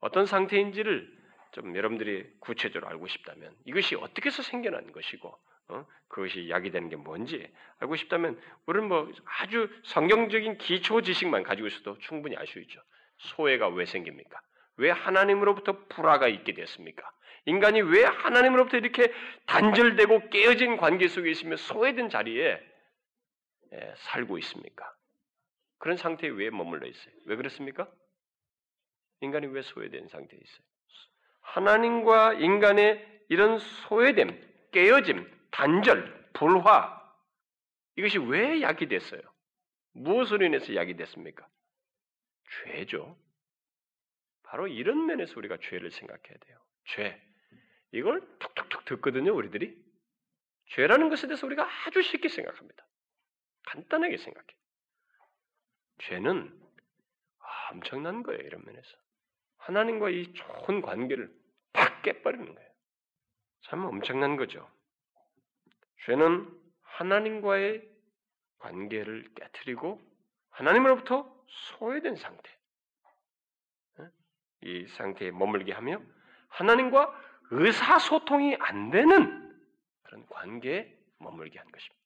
어떤 0.00 0.26
상태인지를 0.26 1.22
좀 1.52 1.76
여러분들이 1.76 2.30
구체적으로 2.40 2.90
알고 2.90 3.06
싶다면 3.08 3.54
이것이 3.64 3.94
어떻게 3.94 4.26
해서 4.26 4.42
생겨난 4.42 4.92
것이고 4.92 5.38
어? 5.68 5.86
그것이 6.08 6.50
약이 6.50 6.70
되는 6.70 6.88
게 6.88 6.96
뭔지 6.96 7.50
알고 7.78 7.96
싶다면 7.96 8.40
우리는 8.66 8.88
뭐 8.88 9.10
아주 9.24 9.70
성경적인 9.84 10.58
기초 10.58 11.00
지식만 11.02 11.42
가지고 11.44 11.68
있어도 11.68 11.98
충분히 11.98 12.36
알 12.36 12.46
수 12.46 12.58
있죠. 12.60 12.82
소외가 13.18 13.68
왜 13.68 13.86
생깁니까? 13.86 14.40
왜 14.76 14.90
하나님으로부터 14.90 15.86
불화가 15.88 16.26
있게 16.28 16.54
됐습니까? 16.54 17.08
인간이 17.44 17.80
왜 17.80 18.04
하나님으로부터 18.04 18.76
이렇게 18.76 19.12
단절되고 19.46 20.30
깨어진 20.30 20.76
관계 20.76 21.08
속에 21.08 21.30
있으며 21.30 21.56
소외된 21.56 22.08
자리에 22.08 22.60
예, 23.72 23.94
살고 23.96 24.38
있습니까? 24.38 24.94
그런 25.78 25.96
상태에 25.96 26.30
왜 26.30 26.50
머물러 26.50 26.86
있어요? 26.86 27.14
왜 27.26 27.36
그렇습니까? 27.36 27.90
인간이 29.20 29.46
왜 29.46 29.62
소외된 29.62 30.08
상태에 30.08 30.38
있어요? 30.40 30.66
하나님과 31.40 32.34
인간의 32.34 33.24
이런 33.28 33.58
소외됨, 33.58 34.40
깨어짐, 34.72 35.28
단절, 35.50 36.30
불화 36.32 37.02
이것이 37.96 38.18
왜 38.18 38.62
약이 38.62 38.86
됐어요? 38.86 39.20
무엇으로 39.92 40.46
인해서 40.46 40.74
약이 40.74 40.96
됐습니까? 40.96 41.46
죄죠. 42.64 43.18
바로 44.44 44.68
이런 44.68 45.06
면에서 45.06 45.34
우리가 45.36 45.58
죄를 45.62 45.90
생각해야 45.90 46.38
돼요. 46.38 46.58
죄. 46.84 47.31
이걸 47.92 48.20
톡톡톡 48.38 48.84
듣거든요, 48.86 49.34
우리들이. 49.34 49.80
죄라는 50.70 51.10
것에 51.10 51.26
대해서 51.26 51.46
우리가 51.46 51.68
아주 51.86 52.02
쉽게 52.02 52.28
생각합니다. 52.28 52.86
간단하게 53.66 54.16
생각해. 54.16 54.46
죄는 56.02 56.60
엄청난 57.70 58.22
거예요, 58.22 58.40
이런 58.42 58.64
면에서. 58.64 58.96
하나님과 59.58 60.10
이 60.10 60.32
좋은 60.32 60.80
관계를 60.80 61.32
팍 61.72 62.02
깨버리는 62.02 62.54
거예요. 62.54 62.70
참 63.62 63.84
엄청난 63.84 64.36
거죠. 64.36 64.68
죄는 66.06 66.50
하나님과의 66.82 67.88
관계를 68.58 69.32
깨뜨리고 69.34 70.00
하나님으로부터 70.50 71.44
소외된 71.46 72.16
상태. 72.16 72.50
이 74.62 74.86
상태에 74.86 75.30
머물게 75.30 75.72
하며 75.72 76.00
하나님과 76.48 77.31
의사소통이 77.52 78.56
안 78.58 78.90
되는 78.90 79.54
그런 80.02 80.26
관계에 80.28 80.90
머물게 81.18 81.58
한 81.58 81.70
것입니다. 81.70 82.02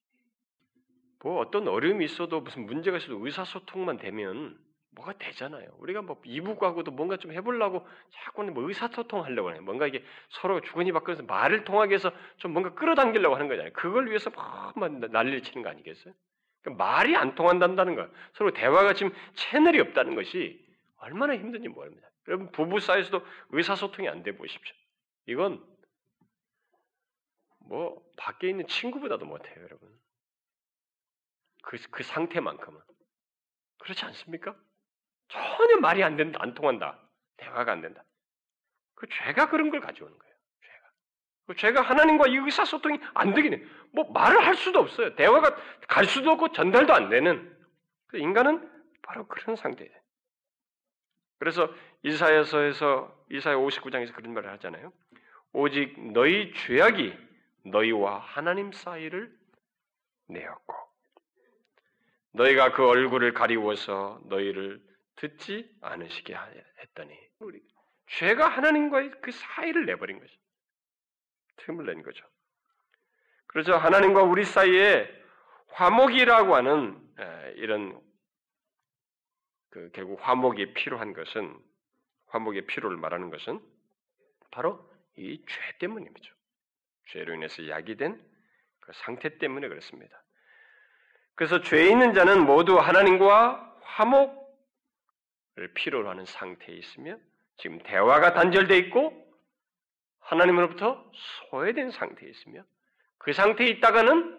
뭐 1.20 1.40
어떤 1.40 1.66
어려움이 1.68 2.04
있어도 2.04 2.40
무슨 2.40 2.66
문제가 2.66 2.98
있어도 2.98 3.24
의사소통만 3.24 3.98
되면 3.98 4.58
뭐가 4.90 5.12
되잖아요. 5.18 5.68
우리가 5.78 6.02
뭐 6.02 6.20
이북하고도 6.24 6.90
뭔가 6.90 7.16
좀 7.16 7.32
해보려고 7.32 7.86
자꾸는 8.10 8.54
뭐 8.54 8.66
의사소통 8.66 9.24
하려고 9.24 9.52
해요. 9.52 9.60
뭔가 9.62 9.86
이게 9.86 10.02
서로 10.30 10.60
주거니 10.60 10.90
받거서 10.92 11.22
말을 11.24 11.64
통하게 11.64 11.94
해서 11.94 12.10
좀 12.38 12.52
뭔가 12.52 12.74
끌어당기려고 12.74 13.34
하는 13.34 13.48
거잖아요. 13.48 13.72
그걸 13.72 14.08
위해서 14.08 14.30
막 14.30 14.74
난리를 14.78 15.42
치는 15.42 15.62
거 15.62 15.68
아니겠어요? 15.68 16.14
그러니까 16.62 16.84
말이 16.84 17.14
안 17.14 17.34
통한다는 17.34 17.94
거, 17.94 18.08
서로 18.32 18.52
대화가 18.52 18.94
지금 18.94 19.12
채널이 19.34 19.78
없다는 19.80 20.14
것이 20.14 20.64
얼마나 20.96 21.36
힘든지 21.36 21.68
모릅니다. 21.68 22.08
여러분 22.26 22.50
부부 22.50 22.80
사이에서도 22.80 23.24
의사소통이 23.50 24.08
안 24.08 24.22
돼 24.22 24.36
보십시오. 24.36 24.74
이건 25.26 25.64
뭐 27.59 28.02
밖에 28.16 28.49
있는 28.49 28.66
친구보다도 28.66 29.26
못해요, 29.26 29.62
여러분. 29.62 29.92
그, 31.62 31.76
그 31.90 32.02
상태만큼은 32.02 32.80
그렇지 33.78 34.04
않습니까? 34.04 34.56
전혀 35.28 35.76
말이 35.78 36.02
안 36.02 36.16
된다, 36.16 36.38
안 36.40 36.54
통한다, 36.54 37.00
대화가 37.37 37.73
안 37.73 37.80
된다. 37.80 38.04
그 38.95 39.06
죄가 39.09 39.50
그런 39.50 39.71
걸 39.71 39.80
가져오는 39.80 40.16
거예요. 40.16 40.35
죄가. 40.62 40.90
그 41.47 41.56
죄가 41.56 41.83
하나님과 41.83 42.28
이 42.28 42.37
의사소통이 42.37 43.00
안 43.14 43.35
되긴 43.35 43.68
뭐 43.92 44.11
말을 44.12 44.45
할 44.47 44.54
수도 44.54 44.78
없어요. 44.78 45.14
대화가 45.16 45.56
갈 45.88 46.06
수도 46.06 46.30
없고 46.33 46.52
전달도 46.52 46.95
안 46.95 47.11
되는. 47.11 47.54
그 48.06 48.18
인간은 48.18 48.71
바로 49.02 49.26
그런 49.26 49.56
상태예요. 49.56 49.92
그래서 51.38 51.68
이사야서에서 52.02 53.27
이사야 53.31 53.57
59장에서 53.57 54.14
그런 54.14 54.33
말을 54.33 54.50
하잖아요. 54.53 54.92
오직 55.57 55.99
너희 56.12 56.53
죄악이 56.53 57.16
너희와 57.64 58.19
하나님 58.19 58.73
사이를 58.73 59.35
내었고 60.29 60.75
너희가 62.33 62.73
그 62.73 62.87
얼굴을 62.87 63.33
가리워서 63.33 64.21
너희를 64.27 64.85
듣지 65.14 65.75
않으시게 65.81 66.37
했더니 66.83 67.19
죄가 68.09 68.49
하나님과의 68.49 69.12
그 69.23 69.33
사이를 69.33 69.87
내버린 69.87 70.21
거죠. 70.21 70.35
틈을 71.57 71.87
낸 71.87 72.03
거죠. 72.03 72.23
그래서 73.47 73.79
하나님과 73.79 74.25
우리 74.25 74.45
사이에 74.45 75.09
화목이라고 75.69 76.55
하는 76.55 77.01
이런 77.55 77.99
그 79.71 79.90
결국 79.95 80.19
화목이 80.21 80.75
필요한 80.75 81.14
것은 81.14 81.59
화목의 82.27 82.66
필요를 82.66 82.99
말하는 82.99 83.31
것은 83.31 83.59
바로 84.51 84.95
이 85.16 85.44
죄 85.46 85.79
때문입니다. 85.79 86.29
죄로 87.09 87.35
인해서 87.35 87.68
야기된 87.68 88.20
그 88.81 88.92
상태 88.94 89.38
때문에 89.38 89.68
그렇습니다. 89.68 90.22
그래서 91.35 91.61
죄 91.61 91.87
있는 91.88 92.14
자는 92.14 92.44
모두 92.46 92.79
하나님과 92.79 93.79
화목을 93.83 94.35
필요로 95.74 96.09
하는 96.09 96.24
상태에 96.24 96.74
있으며 96.74 97.18
지금 97.59 97.79
대화가 97.79 98.35
단절되어 98.35 98.76
있고 98.79 99.26
하나님으로부터 100.20 101.11
소외된 101.50 101.90
상태에 101.90 102.29
있으며 102.29 102.64
그 103.18 103.33
상태에 103.33 103.68
있다가는 103.68 104.38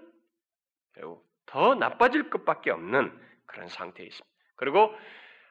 매우 0.96 1.24
더 1.46 1.76
나빠질 1.76 2.30
것밖에 2.30 2.72
없는 2.72 3.12
그런 3.46 3.68
상태에 3.70 4.06
있습니다. 4.06 4.38
그리고 4.56 4.94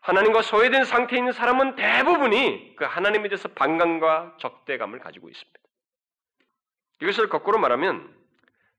하나님과 0.06 0.42
소외된 0.42 0.84
상태에 0.84 1.18
있는 1.18 1.32
사람은 1.32 1.74
대부분이 1.74 2.76
그 2.76 2.84
하나님에 2.84 3.28
대해서 3.28 3.48
반감과 3.48 4.36
적대감을 4.38 5.00
가지고 5.00 5.28
있습니다. 5.28 5.60
이것을 7.02 7.28
거꾸로 7.28 7.58
말하면 7.58 8.14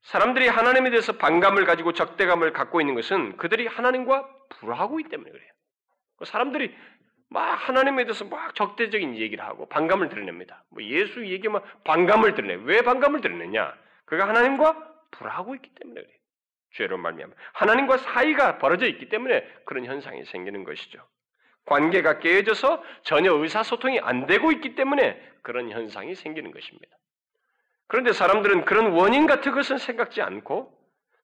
사람들이 0.03 0.47
하나님에 0.47 0.89
대해서 0.89 1.17
반감을 1.17 1.65
가지고 1.65 1.91
적대감을 1.91 2.53
갖고 2.53 2.79
있는 2.79 2.95
것은 2.95 3.35
그들이 3.35 3.67
하나님과 3.67 4.25
불화하고 4.47 5.01
있기 5.01 5.09
때문에 5.09 5.29
그래요. 5.29 5.51
그 6.15 6.23
사람들이 6.23 6.73
막 7.29 7.55
하나님에 7.55 8.05
대해서 8.05 8.23
막 8.23 8.55
적대적인 8.55 9.17
얘기를 9.17 9.43
하고 9.43 9.67
반감을 9.67 10.07
드러냅니다. 10.07 10.63
뭐 10.69 10.81
예수 10.81 11.27
얘기만 11.27 11.61
반감을 11.83 12.35
드러내. 12.35 12.57
왜 12.63 12.83
반감을 12.83 13.19
드러내냐? 13.19 13.77
그가 14.05 14.29
하나님과 14.29 14.93
불화하고 15.11 15.55
있기 15.55 15.75
때문에 15.75 15.99
그래요. 15.99 16.17
죄로 16.75 16.97
말미암아 16.97 17.33
하나님과 17.51 17.97
사이가 17.97 18.59
벌어져 18.59 18.87
있기 18.87 19.09
때문에 19.09 19.45
그런 19.65 19.83
현상이 19.83 20.23
생기는 20.23 20.63
것이죠. 20.63 21.05
관계가 21.67 22.19
깨어져서 22.19 22.83
전혀 23.03 23.33
의사소통이 23.33 23.99
안 23.99 24.25
되고 24.25 24.51
있기 24.51 24.75
때문에 24.75 25.21
그런 25.43 25.69
현상이 25.69 26.15
생기는 26.15 26.51
것입니다. 26.51 26.97
그런데 27.87 28.13
사람들은 28.13 28.65
그런 28.65 28.93
원인 28.93 29.27
같은 29.27 29.51
것은 29.51 29.77
생각지 29.77 30.21
않고, 30.21 30.73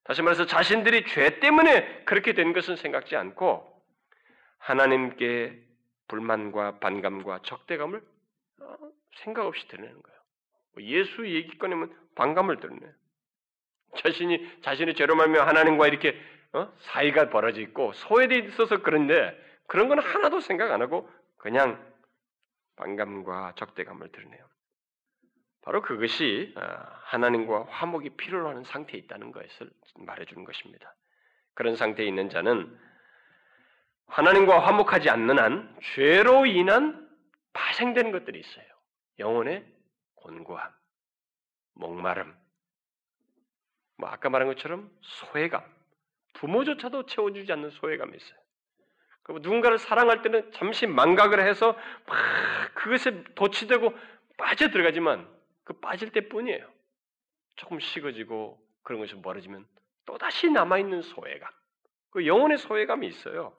다시 0.03 0.21
말해서 0.21 0.45
자신들이 0.45 1.05
죄 1.07 1.39
때문에 1.39 2.03
그렇게 2.03 2.33
된 2.33 2.53
것은 2.53 2.75
생각지 2.75 3.15
않고, 3.15 3.69
하나님께 4.59 5.59
불만과 6.07 6.79
반감과 6.79 7.39
적대감을 7.43 8.01
어, 8.61 8.75
생각 9.15 9.45
없이 9.45 9.67
드러내는 9.67 10.01
거예요. 10.01 10.19
뭐 10.73 10.83
예수 10.83 11.27
얘기 11.27 11.57
꺼내면 11.57 11.93
반감을 12.15 12.59
드러내요. 12.59 12.91
자신이 13.97 14.61
자신의 14.61 14.95
죄로 14.95 15.15
말며 15.15 15.43
하나님과 15.43 15.87
이렇게 15.87 16.17
어? 16.53 16.71
사이가 16.79 17.29
벌어져 17.29 17.61
있고 17.61 17.93
소외돼 17.93 18.37
있어서 18.39 18.81
그런데 18.81 19.37
그런 19.67 19.87
건 19.89 19.99
하나도 19.99 20.39
생각 20.41 20.71
안 20.71 20.81
하고 20.81 21.09
그냥 21.37 21.83
반감과 22.75 23.53
적대감을 23.55 24.11
드러내요. 24.11 24.47
바로 25.61 25.81
그것이 25.81 26.53
어, 26.57 26.61
하나님과 27.05 27.65
화목이 27.69 28.11
필요로 28.11 28.49
하는 28.49 28.63
상태에 28.63 28.99
있다는 28.99 29.31
것을 29.31 29.71
말해주는 29.97 30.43
것입니다. 30.43 30.93
그런 31.53 31.75
상태에 31.75 32.05
있는 32.05 32.29
자는 32.29 32.77
하나님과 34.07 34.59
화목하지 34.59 35.09
않는 35.09 35.39
한 35.39 35.77
죄로 35.95 36.45
인한 36.45 37.09
파생되는 37.53 38.11
것들이 38.11 38.39
있어요. 38.39 38.65
영혼의 39.19 39.65
곤고함, 40.15 40.69
목마름, 41.75 42.35
뭐 43.97 44.09
아까 44.09 44.29
말한 44.29 44.47
것처럼 44.49 44.91
소외감, 45.01 45.63
부모조차도 46.33 47.05
채워주지 47.05 47.51
않는 47.53 47.69
소외감이 47.69 48.17
있어요. 48.17 48.42
누군가를 49.29 49.77
사랑할 49.77 50.21
때는 50.21 50.51
잠시 50.51 50.85
망각을 50.85 51.45
해서 51.45 51.77
막 52.05 52.73
그것에 52.75 53.23
도취되고 53.35 53.93
빠져 54.37 54.69
들어가지만 54.69 55.27
그 55.63 55.73
빠질 55.79 56.11
때뿐이에요. 56.11 56.69
조금 57.55 57.79
식어지고 57.79 58.61
그런 58.83 58.99
것이 58.99 59.15
멀어지면 59.15 59.65
또 60.05 60.17
다시 60.17 60.49
남아 60.49 60.79
있는 60.79 61.01
소외감, 61.01 61.49
그 62.09 62.27
영혼의 62.27 62.57
소외감이 62.57 63.07
있어요. 63.07 63.55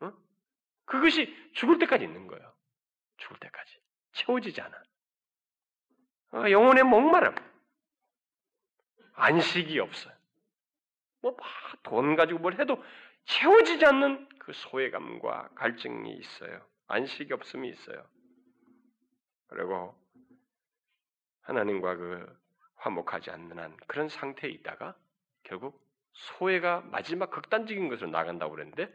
어? 0.00 0.12
그것이 0.84 1.34
죽을 1.52 1.78
때까지 1.78 2.04
있는 2.04 2.26
거예요. 2.26 2.52
죽을 3.18 3.38
때까지 3.38 3.80
채워지지 4.12 4.60
않아. 4.60 4.82
어, 6.32 6.50
영혼의 6.50 6.82
목마름. 6.84 7.34
안식이 9.14 9.78
없어요. 9.78 10.14
뭐 11.22 11.36
돈 11.82 12.16
가지고 12.16 12.40
뭘 12.40 12.58
해도 12.58 12.82
채워지지 13.24 13.84
않는 13.86 14.28
그 14.48 14.54
소외감과 14.54 15.50
갈증이 15.56 16.10
있어요. 16.10 16.66
안식이 16.86 17.34
없음이 17.34 17.68
있어요. 17.68 18.02
그리고 19.48 19.94
하나님과 21.42 21.96
그 21.96 22.40
화목하지 22.76 23.30
않는 23.30 23.58
한 23.58 23.76
그런 23.86 24.08
상태에 24.08 24.50
있다가 24.50 24.96
결국 25.42 25.86
소외가 26.12 26.80
마지막 26.80 27.30
극단적인 27.30 27.90
것으로 27.90 28.08
나간다고 28.08 28.52
그랬는데 28.52 28.90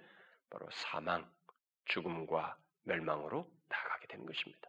바로 0.50 0.68
사망, 0.72 1.32
죽음과 1.86 2.58
멸망으로 2.86 3.48
나가게 3.70 4.08
되는 4.08 4.26
것입니다. 4.26 4.68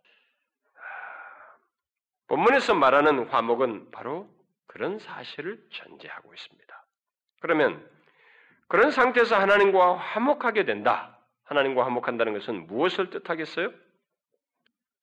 본문에서 2.27 2.75
말하는 2.75 3.27
화목은 3.29 3.90
바로 3.90 4.29
그런 4.66 4.99
사실을 4.99 5.66
전제하고 5.73 6.35
있습니다. 6.35 6.87
그러면 7.40 7.93
그런 8.75 8.91
상태에서 8.91 9.37
하나님과 9.39 9.99
화목하게 9.99 10.65
된다. 10.65 11.17
하나님과 11.45 11.85
화목한다는 11.85 12.33
것은 12.33 12.67
무엇을 12.67 13.09
뜻하겠어요? 13.11 13.71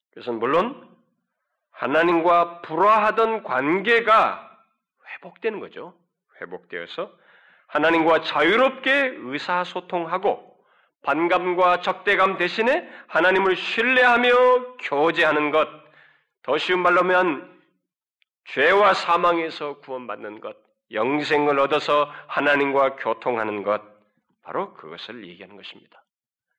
그것은 0.09 0.39
물론 0.39 0.89
하나님과 1.71 2.63
불화하던 2.63 3.43
관계가 3.43 4.65
회복되는 5.07 5.61
거죠. 5.61 5.97
회복되어서 6.41 7.13
하나님과 7.67 8.23
자유롭게 8.23 9.13
의사소통하고 9.19 10.53
반감과 11.03 11.79
적대감 11.79 12.37
대신에 12.37 12.89
하나님을 13.07 13.55
신뢰하며 13.55 14.75
교제하는 14.79 15.49
것, 15.51 15.69
더 16.43 16.57
쉬운 16.57 16.81
말로 16.81 17.03
하면 17.03 17.49
죄와 18.47 18.95
사망에서 18.95 19.79
구원받는 19.79 20.41
것, 20.41 20.57
영생을 20.93 21.59
얻어서 21.59 22.11
하나님과 22.27 22.95
교통하는 22.97 23.63
것, 23.63 23.81
바로 24.41 24.73
그것을 24.73 25.25
얘기하는 25.27 25.55
것입니다. 25.55 26.03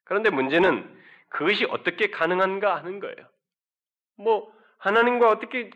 그런데 0.04 0.30
문제는 0.30 1.00
그것이 1.28 1.64
어떻게 1.66 2.10
가능한가 2.10 2.76
하는 2.76 3.00
거예요. 3.00 3.28
뭐 4.16 4.52
하나님과 4.78 5.28
어떻게 5.28 5.70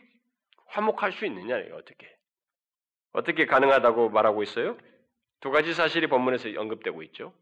화목할 0.66 1.12
수 1.12 1.26
있느냐예요. 1.26 1.74
어떻게 1.76 2.14
어떻게 3.12 3.46
가능하다고 3.46 4.10
말하고 4.10 4.42
있어요? 4.42 4.76
두 5.40 5.50
가지 5.50 5.72
사실이 5.72 6.06
본문에서 6.08 6.48
언급되고 6.58 7.02
있죠. 7.04 7.32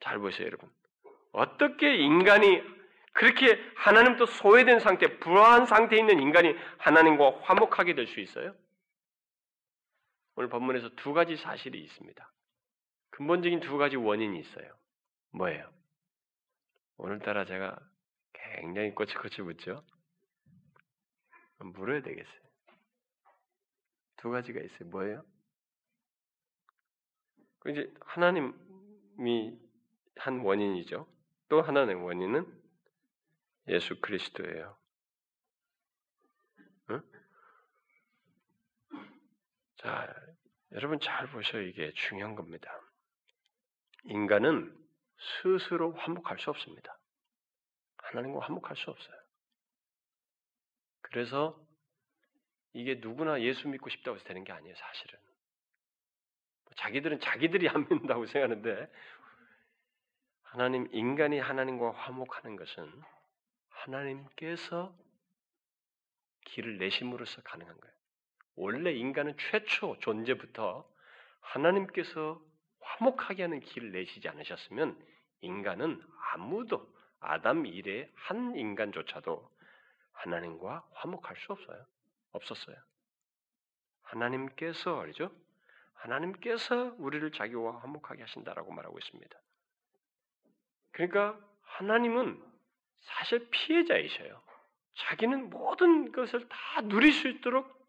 잘 0.00 0.18
보세요, 0.18 0.46
여러분. 0.46 0.68
어떻게 1.32 1.94
인간이 1.96 2.62
그렇게 3.12 3.60
하나님도 3.76 4.26
소외된 4.26 4.80
상태, 4.80 5.18
불안한 5.18 5.66
상태에 5.66 5.98
있는 5.98 6.20
인간이 6.20 6.56
하나님과 6.78 7.40
화목하게 7.42 7.94
될 7.94 8.06
수 8.06 8.20
있어요? 8.20 8.54
오늘 10.40 10.48
본문에서 10.48 10.88
두 10.96 11.12
가지 11.12 11.36
사실이 11.36 11.78
있습니다. 11.84 12.32
근본적인 13.10 13.60
두 13.60 13.76
가지 13.76 13.96
원인이 13.96 14.40
있어요. 14.40 14.74
뭐예요? 15.32 15.70
오늘따라 16.96 17.44
제가 17.44 17.78
굉장히 18.32 18.94
꼬치꼬치 18.94 19.42
묻죠? 19.42 19.84
물어야 21.58 22.00
되겠어요. 22.00 22.40
두 24.16 24.30
가지가 24.30 24.62
있어요. 24.62 24.88
뭐예요? 24.88 25.26
그 27.58 27.72
이제 27.72 27.92
하나님이 28.00 29.60
한 30.16 30.38
원인이죠. 30.38 31.06
또 31.50 31.60
하나의 31.60 31.96
원인은 31.96 32.46
예수 33.68 34.00
그리스도예요. 34.00 34.74
응? 36.88 37.02
자, 39.76 40.29
여러분 40.72 41.00
잘 41.00 41.28
보셔 41.30 41.60
이게 41.60 41.92
중요한 41.94 42.34
겁니다. 42.34 42.70
인간은 44.04 44.76
스스로 45.42 45.92
화목할 45.94 46.38
수 46.38 46.50
없습니다. 46.50 46.98
하나님과 47.98 48.40
화목할 48.40 48.76
수 48.76 48.90
없어요. 48.90 49.16
그래서 51.02 51.60
이게 52.72 52.96
누구나 52.96 53.40
예수 53.40 53.68
믿고 53.68 53.90
싶다고 53.90 54.16
해서 54.16 54.26
되는 54.26 54.44
게 54.44 54.52
아니에요, 54.52 54.74
사실은. 54.76 55.18
자기들은 56.76 57.20
자기들이 57.20 57.68
안 57.68 57.80
믿는다고 57.88 58.26
생각하는데 58.26 58.90
하나님 60.42 60.88
인간이 60.92 61.38
하나님과 61.38 61.92
화목하는 61.92 62.56
것은 62.56 63.02
하나님께서 63.68 64.96
길을 66.46 66.78
내심으로써 66.78 67.42
가능한 67.42 67.78
거예요. 67.80 67.99
원래 68.56 68.92
인간은 68.92 69.36
최초 69.38 69.98
존재부터 70.00 70.88
하나님께서 71.40 72.40
화목하게 72.80 73.44
하는 73.44 73.60
길을 73.60 73.92
내시지 73.92 74.28
않으셨으면 74.28 74.98
인간은 75.40 76.02
아무도 76.32 76.86
아담 77.20 77.66
이래 77.66 78.10
한 78.14 78.56
인간조차도 78.56 79.50
하나님과 80.12 80.86
화목할 80.92 81.36
수 81.36 81.52
없어요. 81.52 81.86
없었어요. 82.32 82.76
하나님께서 84.02 84.96
말이죠. 84.96 85.30
하나님께서 85.94 86.94
우리를 86.98 87.30
자기와 87.32 87.80
화목하게 87.80 88.22
하신다라고 88.22 88.72
말하고 88.72 88.98
있습니다. 88.98 89.38
그러니까 90.92 91.38
하나님은 91.62 92.42
사실 93.00 93.48
피해자이셔요. 93.50 94.42
자기는 94.94 95.50
모든 95.50 96.12
것을 96.12 96.48
다 96.48 96.80
누릴 96.82 97.12
수 97.12 97.28
있도록 97.28 97.79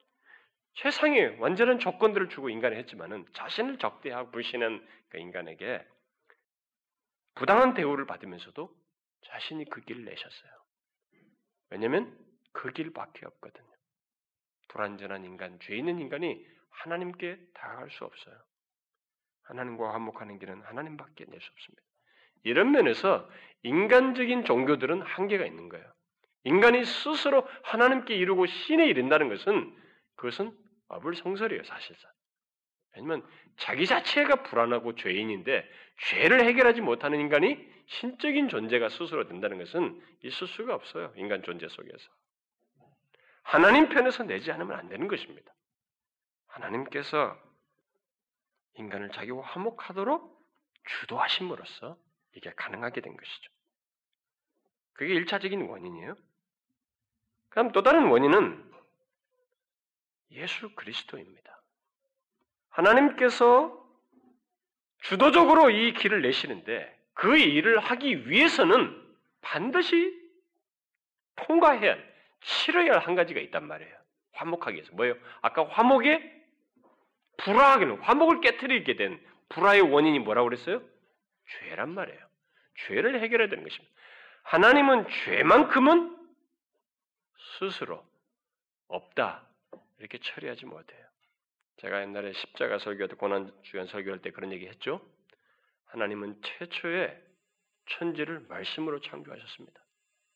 최상의 0.75 1.37
완전한 1.39 1.79
조건들을 1.79 2.29
주고 2.29 2.49
인간에 2.49 2.77
했지만은 2.77 3.25
자신을 3.33 3.77
적대하고 3.77 4.31
불신한 4.31 4.85
그 5.09 5.17
인간에게 5.17 5.85
부당한 7.35 7.73
대우를 7.73 8.05
받으면서도 8.05 8.73
자신이 9.25 9.65
그 9.69 9.81
길을 9.81 10.05
내셨어요. 10.05 10.51
왜냐하면 11.69 12.17
그 12.51 12.71
길밖에 12.71 13.25
없거든요. 13.25 13.67
불완전한 14.69 15.25
인간, 15.25 15.59
죄 15.59 15.75
있는 15.75 15.99
인간이 15.99 16.45
하나님께 16.69 17.37
다가갈 17.53 17.89
수 17.91 18.05
없어요. 18.05 18.35
하나님과 19.43 19.93
화목하는 19.93 20.39
길은 20.39 20.61
하나님밖에 20.61 21.25
낼 21.25 21.41
수 21.41 21.49
없습니다. 21.51 21.83
이런 22.43 22.71
면에서 22.71 23.29
인간적인 23.63 24.45
종교들은 24.45 25.01
한계가 25.01 25.45
있는 25.45 25.69
거예요. 25.69 25.85
인간이 26.43 26.83
스스로 26.85 27.47
하나님께 27.63 28.15
이루고 28.15 28.47
신에 28.47 28.87
이른다는 28.87 29.29
것은 29.29 29.77
그것은 30.15 30.57
어불성설이에요, 30.91 31.63
사실상. 31.63 32.11
왜냐면 32.95 33.25
자기 33.57 33.87
자체가 33.87 34.43
불안하고 34.43 34.95
죄인인데 34.95 35.69
죄를 36.09 36.43
해결하지 36.45 36.81
못하는 36.81 37.19
인간이 37.19 37.57
신적인 37.87 38.49
존재가 38.49 38.89
스스로 38.89 39.27
된다는 39.27 39.57
것은 39.57 40.01
있을 40.23 40.47
수가 40.47 40.73
없어요. 40.75 41.13
인간 41.15 41.43
존재 41.43 41.67
속에서. 41.67 42.09
하나님 43.43 43.89
편에서 43.89 44.23
내지 44.23 44.51
않으면 44.51 44.77
안 44.77 44.87
되는 44.89 45.07
것입니다. 45.07 45.53
하나님께서 46.47 47.37
인간을 48.75 49.11
자기와 49.11 49.41
화목하도록 49.41 50.39
주도하심으로써 50.85 51.97
이게 52.33 52.51
가능하게 52.55 53.01
된 53.01 53.15
것이죠. 53.15 53.51
그게 54.93 55.13
일차적인 55.13 55.61
원인이에요. 55.61 56.15
그럼 57.49 57.71
또 57.71 57.81
다른 57.83 58.07
원인은 58.07 58.70
예수 60.31 60.73
그리스도입니다. 60.75 61.61
하나님께서 62.69 63.77
주도적으로 65.01 65.69
이 65.69 65.93
길을 65.93 66.21
내시는데 66.21 66.97
그 67.13 67.37
일을 67.37 67.79
하기 67.79 68.29
위해서는 68.29 68.97
반드시 69.41 70.19
통과해야 71.35 71.97
치러야 72.41 72.93
할 72.93 72.99
한 72.99 73.15
가지가 73.15 73.39
있단 73.41 73.67
말이에요. 73.67 73.95
화목하기 74.33 74.75
위해서. 74.75 74.91
뭐예요? 74.95 75.15
아까 75.41 75.67
화목에 75.67 76.41
불화하기는 77.37 77.97
화목을 77.99 78.41
깨뜨리게 78.41 78.95
된 78.95 79.23
불화의 79.49 79.81
원인이 79.81 80.19
뭐라고 80.19 80.47
그랬어요? 80.49 80.81
죄란 81.49 81.89
말이에요. 81.93 82.19
죄를 82.87 83.21
해결해야 83.21 83.49
되는 83.49 83.63
것입니다. 83.63 83.93
하나님은 84.43 85.07
죄만큼은 85.09 86.17
스스로 87.59 88.05
없다. 88.87 89.47
이렇게 90.01 90.17
처리하지 90.17 90.65
못해요. 90.65 91.07
제가 91.77 92.01
옛날에 92.01 92.33
십자가 92.33 92.79
설교 92.79 93.07
때 93.07 93.15
고난 93.15 93.51
주연 93.63 93.85
설교할 93.87 94.19
때 94.21 94.31
그런 94.31 94.51
얘기 94.51 94.67
했죠. 94.67 94.99
하나님은 95.85 96.41
최초의 96.41 97.23
천지를 97.87 98.39
말씀으로 98.41 98.99
창조하셨습니다. 98.99 99.79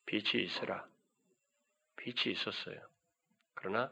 빛이 0.06 0.44
있으라. 0.44 0.88
빛이 1.96 2.34
있었어요. 2.34 2.80
그러나 3.56 3.92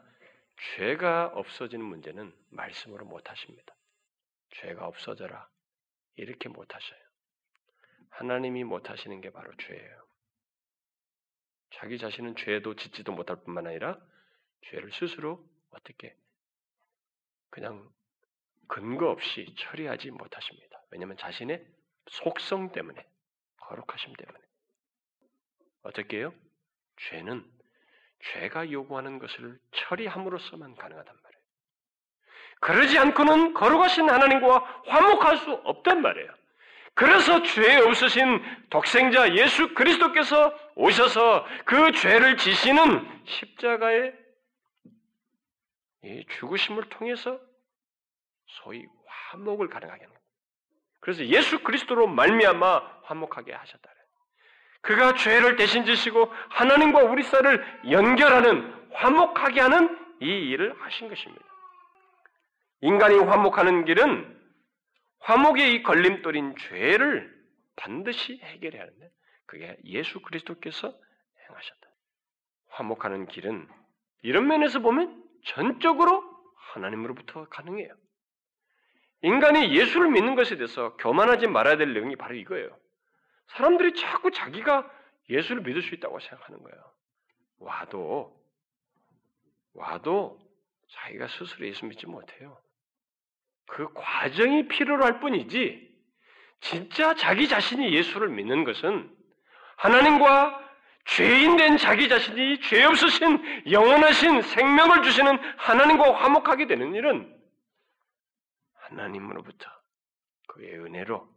죄가 0.76 1.32
없어지는 1.34 1.84
문제는 1.84 2.32
말씀으로 2.50 3.04
못 3.04 3.28
하십니다. 3.28 3.74
죄가 4.50 4.86
없어져라. 4.86 5.48
이렇게 6.14 6.48
못 6.48 6.72
하셔요. 6.72 7.00
하나님이 8.10 8.62
못 8.62 8.90
하시는 8.90 9.20
게 9.20 9.30
바로 9.30 9.52
죄예요. 9.56 10.04
자기 11.72 11.98
자신은 11.98 12.36
죄도 12.36 12.76
짓지도 12.76 13.10
못할 13.10 13.42
뿐만 13.42 13.66
아니라 13.66 13.98
죄를 14.70 14.92
스스로 14.92 15.44
어떻게 15.74 16.14
그냥 17.50 17.88
근거 18.66 19.10
없이 19.10 19.54
처리하지 19.58 20.10
못하십니다. 20.10 20.80
왜냐하면 20.90 21.16
자신의 21.16 21.64
속성 22.08 22.72
때문에 22.72 23.04
거룩하심 23.58 24.12
때문에 24.14 24.38
어떻게 25.82 26.18
해요? 26.18 26.34
죄는 26.96 27.44
죄가 28.32 28.70
요구하는 28.70 29.18
것을 29.18 29.58
처리함으로써만 29.72 30.74
가능하단 30.76 31.14
말이에요. 31.14 31.44
그러지 32.60 32.98
않고는 32.98 33.54
거룩하신 33.54 34.08
하나님과 34.08 34.82
화목할 34.86 35.36
수 35.38 35.52
없단 35.52 36.00
말이에요. 36.00 36.32
그래서 36.94 37.42
죄 37.42 37.76
없으신 37.76 38.42
독생자 38.70 39.34
예수 39.34 39.74
그리스도께서 39.74 40.56
오셔서 40.76 41.44
그 41.64 41.92
죄를 41.92 42.36
지시는 42.36 43.24
십자가의 43.26 44.23
죽으심을 46.28 46.88
통해서 46.90 47.40
소위 48.46 48.86
화목을 49.06 49.68
가능하게 49.68 50.02
하는 50.02 50.14
거예요. 50.14 50.24
그래서 51.00 51.24
예수 51.26 51.62
그리스도로 51.62 52.06
말미암아 52.06 53.00
화목하게 53.04 53.52
하셨다. 53.52 53.94
그가 54.84 55.14
죄를 55.14 55.56
대신 55.56 55.86
지시고 55.86 56.30
하나님과 56.50 57.04
우리 57.04 57.22
사이를 57.22 57.64
연결하는 57.90 58.90
화목하게 58.92 59.60
하는 59.60 59.98
이 60.20 60.26
일을 60.26 60.78
하신 60.78 61.08
것입니다. 61.08 61.44
인간이 62.82 63.16
화목하는 63.16 63.86
길은 63.86 64.40
화목의 65.20 65.72
이 65.72 65.82
걸림돌인 65.82 66.54
죄를 66.58 67.34
반드시 67.76 68.38
해결해야 68.42 68.82
하는데 68.82 69.10
그게 69.46 69.76
예수 69.84 70.20
그리스도께서 70.20 70.94
행하셨다. 71.48 71.88
화목하는 72.68 73.26
길은 73.28 73.66
이런 74.22 74.46
면에서 74.46 74.80
보면 74.80 75.23
전적으로 75.44 76.22
하나님으로부터 76.72 77.48
가능해요. 77.48 77.94
인간이 79.22 79.74
예수를 79.74 80.10
믿는 80.10 80.34
것에 80.34 80.56
대해서 80.56 80.96
교만하지 80.96 81.46
말아야 81.46 81.76
될 81.76 81.94
내용이 81.94 82.16
바로 82.16 82.34
이거예요. 82.34 82.76
사람들이 83.48 83.94
자꾸 83.94 84.30
자기가 84.30 84.90
예수를 85.30 85.62
믿을 85.62 85.82
수 85.82 85.94
있다고 85.94 86.20
생각하는 86.20 86.62
거예요. 86.62 86.92
와도, 87.58 88.38
와도 89.74 90.38
자기가 90.88 91.28
스스로 91.28 91.66
예수 91.66 91.86
믿지 91.86 92.06
못해요. 92.06 92.58
그 93.66 93.92
과정이 93.94 94.68
필요로 94.68 95.04
할 95.04 95.20
뿐이지, 95.20 95.94
진짜 96.60 97.14
자기 97.14 97.48
자신이 97.48 97.94
예수를 97.94 98.28
믿는 98.28 98.64
것은 98.64 99.10
하나님과 99.76 100.63
죄인 101.04 101.56
된 101.56 101.76
자기 101.76 102.08
자신이 102.08 102.60
죄 102.62 102.84
없으신 102.84 103.70
영원하신 103.70 104.42
생명을 104.42 105.02
주시는 105.02 105.36
하나님과 105.58 106.14
화목하게 106.14 106.66
되는 106.66 106.94
일은 106.94 107.30
하나님으로부터 108.74 109.70
그의 110.48 110.78
은혜로 110.78 111.28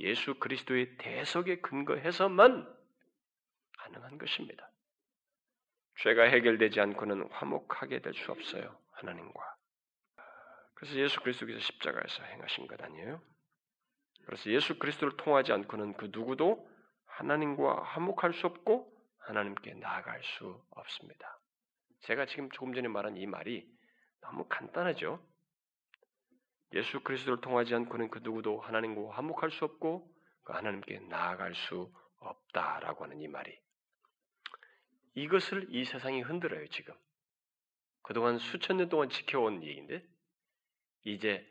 예수 0.00 0.34
그리스도의 0.34 0.96
대속에 0.98 1.60
근거해서만 1.60 2.66
가능한 3.78 4.18
것입니다. 4.18 4.70
죄가 6.00 6.24
해결되지 6.24 6.80
않고는 6.80 7.28
화목하게 7.30 8.00
될 8.00 8.14
수 8.14 8.32
없어요. 8.32 8.78
하나님과. 8.92 9.56
그래서 10.74 10.94
예수 10.96 11.20
그리스도께서 11.20 11.58
십자가에서 11.60 12.22
행하신 12.24 12.66
것 12.66 12.80
아니에요? 12.82 13.20
그래서 14.24 14.50
예수 14.50 14.78
그리스도를 14.78 15.16
통하지 15.18 15.52
않고는 15.52 15.94
그 15.94 16.08
누구도 16.12 16.66
하나님과 17.04 17.82
화목할 17.82 18.32
수 18.32 18.46
없고 18.46 18.89
하나님께 19.30 19.74
나아갈 19.74 20.22
수 20.22 20.60
없습니다. 20.70 21.38
제가 22.00 22.26
지금 22.26 22.50
조금 22.50 22.74
전에 22.74 22.88
말한 22.88 23.16
이 23.16 23.26
말이 23.26 23.66
너무 24.20 24.46
간단하죠? 24.48 25.24
예수 26.74 27.00
그리스도를 27.00 27.40
통하지 27.40 27.74
않고는 27.74 28.10
그 28.10 28.20
누구도 28.22 28.60
하나님과 28.60 29.14
화목할 29.14 29.50
수 29.50 29.64
없고 29.64 30.12
그 30.42 30.52
하나님께 30.52 31.00
나아갈 31.08 31.54
수 31.54 31.92
없다라고 32.18 33.04
하는 33.04 33.20
이 33.20 33.28
말이 33.28 33.56
이것을 35.14 35.66
이 35.70 35.84
세상이 35.84 36.22
흔들어요 36.22 36.68
지금 36.68 36.94
그동안 38.02 38.38
수천 38.38 38.76
년 38.76 38.88
동안 38.88 39.10
지켜온 39.10 39.62
얘기인데 39.62 40.04
이제 41.04 41.46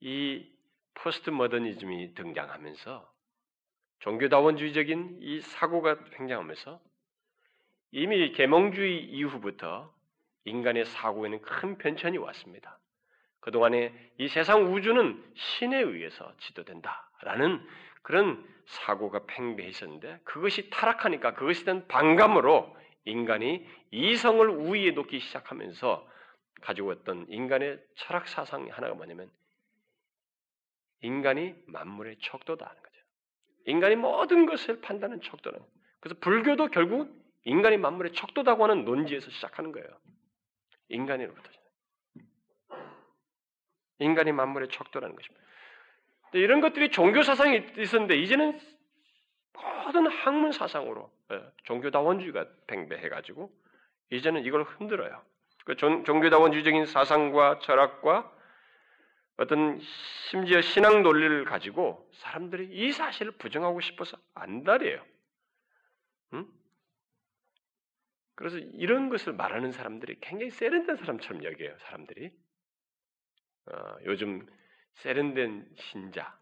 이 0.00 0.52
포스트 0.94 1.30
모더니즘이 1.30 2.14
등장하면서 2.14 3.17
종교다원주의적인 4.00 5.18
이 5.20 5.40
사고가 5.40 5.98
횡장하면서 6.18 6.80
이미 7.92 8.32
계몽주의 8.32 9.04
이후부터 9.04 9.92
인간의 10.44 10.84
사고에는 10.84 11.42
큰 11.42 11.78
변천이 11.78 12.18
왔습니다. 12.18 12.78
그동안에 13.40 13.92
이 14.18 14.28
세상 14.28 14.72
우주는 14.72 15.32
신에 15.34 15.78
의해서 15.80 16.32
지도된다라는 16.38 17.66
그런 18.02 18.44
사고가 18.66 19.24
팽배해 19.26 19.68
있었는데 19.68 20.20
그것이 20.24 20.70
타락하니까 20.70 21.34
그것에 21.34 21.64
대한 21.64 21.86
반감으로 21.88 22.76
인간이 23.04 23.66
이성을 23.90 24.46
우위에 24.48 24.90
놓기 24.90 25.20
시작하면서 25.20 26.06
가지고 26.60 26.88
왔던 26.88 27.26
인간의 27.28 27.80
철학 27.96 28.28
사상 28.28 28.68
하나가 28.70 28.94
뭐냐면 28.94 29.30
인간이 31.00 31.54
만물의 31.66 32.16
척도다 32.20 32.66
하는. 32.66 32.87
인간이 33.68 33.96
모든 33.96 34.46
것을 34.46 34.80
판단하는 34.80 35.20
척도는 35.20 35.58
그래서 36.00 36.18
불교도 36.20 36.68
결국 36.68 37.14
인간이 37.44 37.76
만물의 37.76 38.12
척도다고 38.12 38.64
하는 38.64 38.86
논지에서 38.86 39.30
시작하는 39.30 39.72
거예요. 39.72 39.86
인간으로부터. 40.88 41.50
인간이 43.98 44.32
만물의 44.32 44.68
척도라는 44.68 45.14
것입니다. 45.14 45.46
이런 46.32 46.62
것들이 46.62 46.90
종교 46.90 47.22
사상이 47.22 47.62
있었는데 47.76 48.16
이제는 48.16 48.58
모든 49.84 50.06
학문 50.06 50.52
사상으로 50.52 51.10
예, 51.32 51.42
종교다원주의가 51.64 52.46
팽배해가지고 52.68 53.50
이제는 54.10 54.46
이걸 54.46 54.62
흔들어요. 54.62 55.22
그 55.66 55.76
종교다원주의적인 55.76 56.86
사상과 56.86 57.58
철학과 57.58 58.32
어떤 59.38 59.78
심지어 60.28 60.60
신앙 60.60 61.02
논리를 61.02 61.44
가지고 61.44 62.10
사람들이 62.14 62.68
이 62.70 62.92
사실을 62.92 63.32
부정하고 63.32 63.80
싶어서 63.80 64.18
안달이에요. 64.34 65.04
응? 66.34 66.46
그래서 68.34 68.58
이런 68.58 69.08
것을 69.08 69.32
말하는 69.32 69.70
사람들이 69.70 70.18
굉장히 70.20 70.50
세련된 70.50 70.96
사람처럼 70.96 71.44
여겨요. 71.44 71.76
사람들이 71.78 72.32
어, 73.66 73.96
요즘 74.06 74.44
세련된 74.94 75.68
신자 75.76 76.36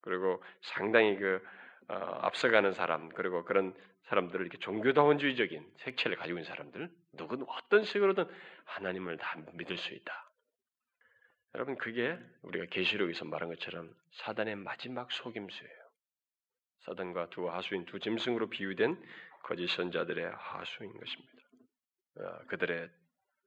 그리고 0.00 0.42
상당히 0.62 1.16
그 1.16 1.46
어, 1.88 1.94
앞서가는 1.94 2.72
사람 2.72 3.10
그리고 3.10 3.44
그런 3.44 3.74
사람들을 4.04 4.40
이렇게 4.40 4.58
종교다원주의적인 4.58 5.70
색채를 5.76 6.16
가지고 6.16 6.38
있는 6.38 6.48
사람들 6.48 6.90
누구든 7.12 7.44
어떤 7.48 7.84
식으로든 7.84 8.24
하나님을 8.64 9.18
다 9.18 9.38
믿을 9.52 9.76
수 9.76 9.92
있다. 9.92 10.31
여러분 11.54 11.76
그게 11.76 12.18
우리가 12.42 12.66
계시록에서 12.66 13.24
말한 13.26 13.50
것처럼 13.50 13.94
사단의 14.12 14.56
마지막 14.56 15.12
속임수예요. 15.12 15.82
사단과 16.80 17.28
두 17.30 17.50
하수인 17.50 17.84
두 17.84 17.98
짐승으로 18.00 18.48
비유된 18.48 19.00
거짓 19.42 19.68
선자들의 19.68 20.32
하수인 20.34 20.92
것입니다. 20.98 21.32
어, 22.16 22.46
그들의 22.46 22.90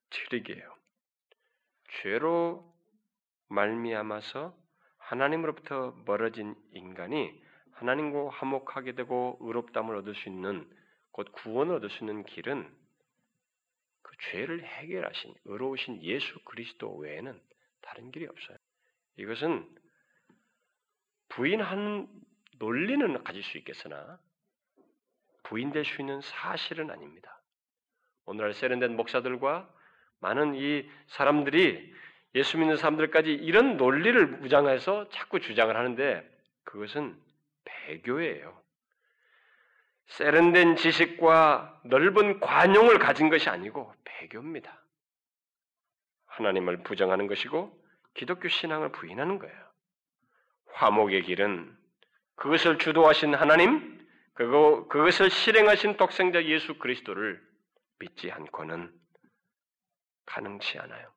트릭이에요. 0.09 0.75
죄로 2.01 2.73
말미암아서 3.49 4.55
하나님으로부터 4.97 5.95
멀어진 6.05 6.55
인간이 6.71 7.43
하나님과 7.71 8.29
화목하게 8.29 8.93
되고 8.93 9.37
의롭담을 9.41 9.95
얻을 9.97 10.15
수 10.15 10.29
있는 10.29 10.69
곧 11.11 11.31
구원을 11.31 11.75
얻을 11.75 11.89
수 11.89 12.03
있는 12.03 12.23
길은 12.23 12.71
그 14.01 14.15
죄를 14.31 14.63
해결하신 14.63 15.33
의로우신 15.45 16.03
예수 16.03 16.39
그리스도 16.45 16.95
외에는 16.95 17.39
다른 17.95 18.11
길이 18.11 18.27
없어요. 18.27 18.57
이것은 19.15 19.65
부인하는 21.29 22.07
논리는 22.59 23.23
가질 23.23 23.41
수 23.41 23.57
있겠으나 23.57 24.19
부인될 25.43 25.85
수 25.85 26.01
있는 26.01 26.19
사실은 26.21 26.91
아닙니다. 26.91 27.41
오늘날 28.25 28.53
세련된 28.53 28.95
목사들과 28.95 29.71
많은 30.19 30.55
이 30.55 30.89
사람들이 31.07 31.93
예수 32.35 32.57
믿는 32.57 32.75
사람들까지 32.75 33.31
이런 33.31 33.77
논리를 33.77 34.27
무장해서 34.27 35.07
자꾸 35.09 35.39
주장을 35.39 35.73
하는데 35.75 36.29
그것은 36.63 37.17
배교예요. 37.63 38.61
세련된 40.07 40.75
지식과 40.75 41.81
넓은 41.85 42.39
관용을 42.39 42.99
가진 42.99 43.29
것이 43.29 43.49
아니고 43.49 43.93
배교입니다. 44.03 44.81
하나님을 46.25 46.83
부정하는 46.83 47.27
것이고 47.27 47.84
기독교 48.15 48.47
신앙을 48.47 48.91
부인하는 48.91 49.39
거예요. 49.39 49.65
화목의 50.73 51.23
길은 51.23 51.77
그것을 52.35 52.77
주도하신 52.77 53.35
하나님, 53.35 54.05
그거, 54.33 54.87
그것을 54.87 55.29
실행하신 55.29 55.97
독생자 55.97 56.43
예수 56.43 56.77
그리스도를 56.77 57.41
믿지 57.99 58.31
않고는 58.31 58.93
가능치 60.25 60.79
않아요. 60.79 61.13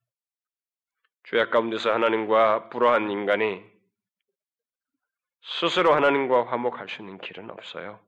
죄악 1.24 1.50
가운데서 1.50 1.92
하나님과 1.92 2.68
불화한 2.68 3.10
인간이 3.10 3.64
스스로 5.42 5.94
하나님과 5.94 6.46
화목할 6.46 6.88
수 6.88 7.02
있는 7.02 7.18
길은 7.18 7.50
없어요. 7.50 8.00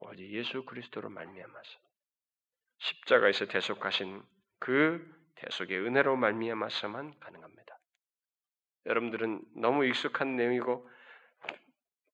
오직 0.00 0.30
예수 0.32 0.64
그리스도로 0.64 1.08
말미암아서 1.08 1.78
십자가에서 2.78 3.46
대속하신 3.46 4.22
그 4.58 5.24
대속의 5.36 5.78
은혜로 5.78 6.16
말미암아서만 6.16 7.18
가능합니다. 7.20 7.63
여러분들은 8.86 9.42
너무 9.56 9.84
익숙한 9.86 10.36
내용이고 10.36 10.88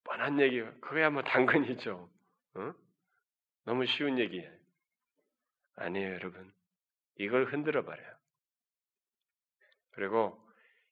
뻔한 0.04 0.40
얘기가 0.40 0.72
그거야 0.80 1.11
뭐 1.11 1.22
당근이죠. 1.22 2.11
어? 2.54 2.74
너무 3.64 3.87
쉬운 3.87 4.18
얘기예요. 4.18 4.50
아니에요, 5.76 6.14
여러분. 6.14 6.52
이걸 7.16 7.44
흔들어 7.46 7.85
버려요. 7.85 8.16
그리고 9.92 10.40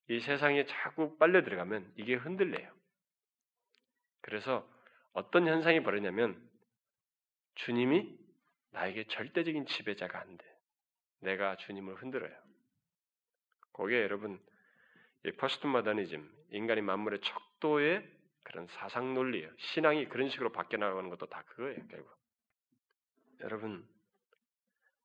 이 0.08 0.20
세상에 0.20 0.66
자꾸 0.66 1.16
빨려 1.18 1.42
들어가면 1.42 1.92
이게 1.96 2.14
흔들려요. 2.14 2.72
그래서 4.20 4.68
어떤 5.12 5.46
현상이 5.46 5.82
벌어냐면 5.82 6.40
주님이 7.56 8.18
나에게 8.70 9.04
절대적인 9.08 9.66
지배자가 9.66 10.20
안 10.20 10.36
돼. 10.36 10.44
내가 11.20 11.56
주님을 11.56 11.96
흔들어요. 11.96 12.36
거기에 13.72 14.02
여러분 14.02 14.40
마더니즘, 15.66 16.30
인간이 16.50 16.80
만물의 16.80 17.20
척도의 17.20 18.08
그런 18.42 18.66
사상 18.68 19.14
논리예요. 19.14 19.50
신앙이 19.58 20.08
그런 20.08 20.28
식으로 20.30 20.52
바뀌어 20.52 20.78
나가는 20.78 21.08
것도 21.10 21.26
다 21.26 21.42
그거예요, 21.48 21.76
결국. 21.90 22.10
여러분, 23.40 23.86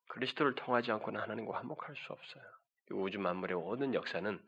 그리스도를 0.07 0.55
통하지 0.55 0.91
않고는 0.91 1.19
하나님과 1.19 1.57
화목할 1.59 1.95
수 1.95 2.13
없어요. 2.13 2.43
우주 2.91 3.19
만물의 3.19 3.57
모든 3.57 3.93
역사는 3.93 4.39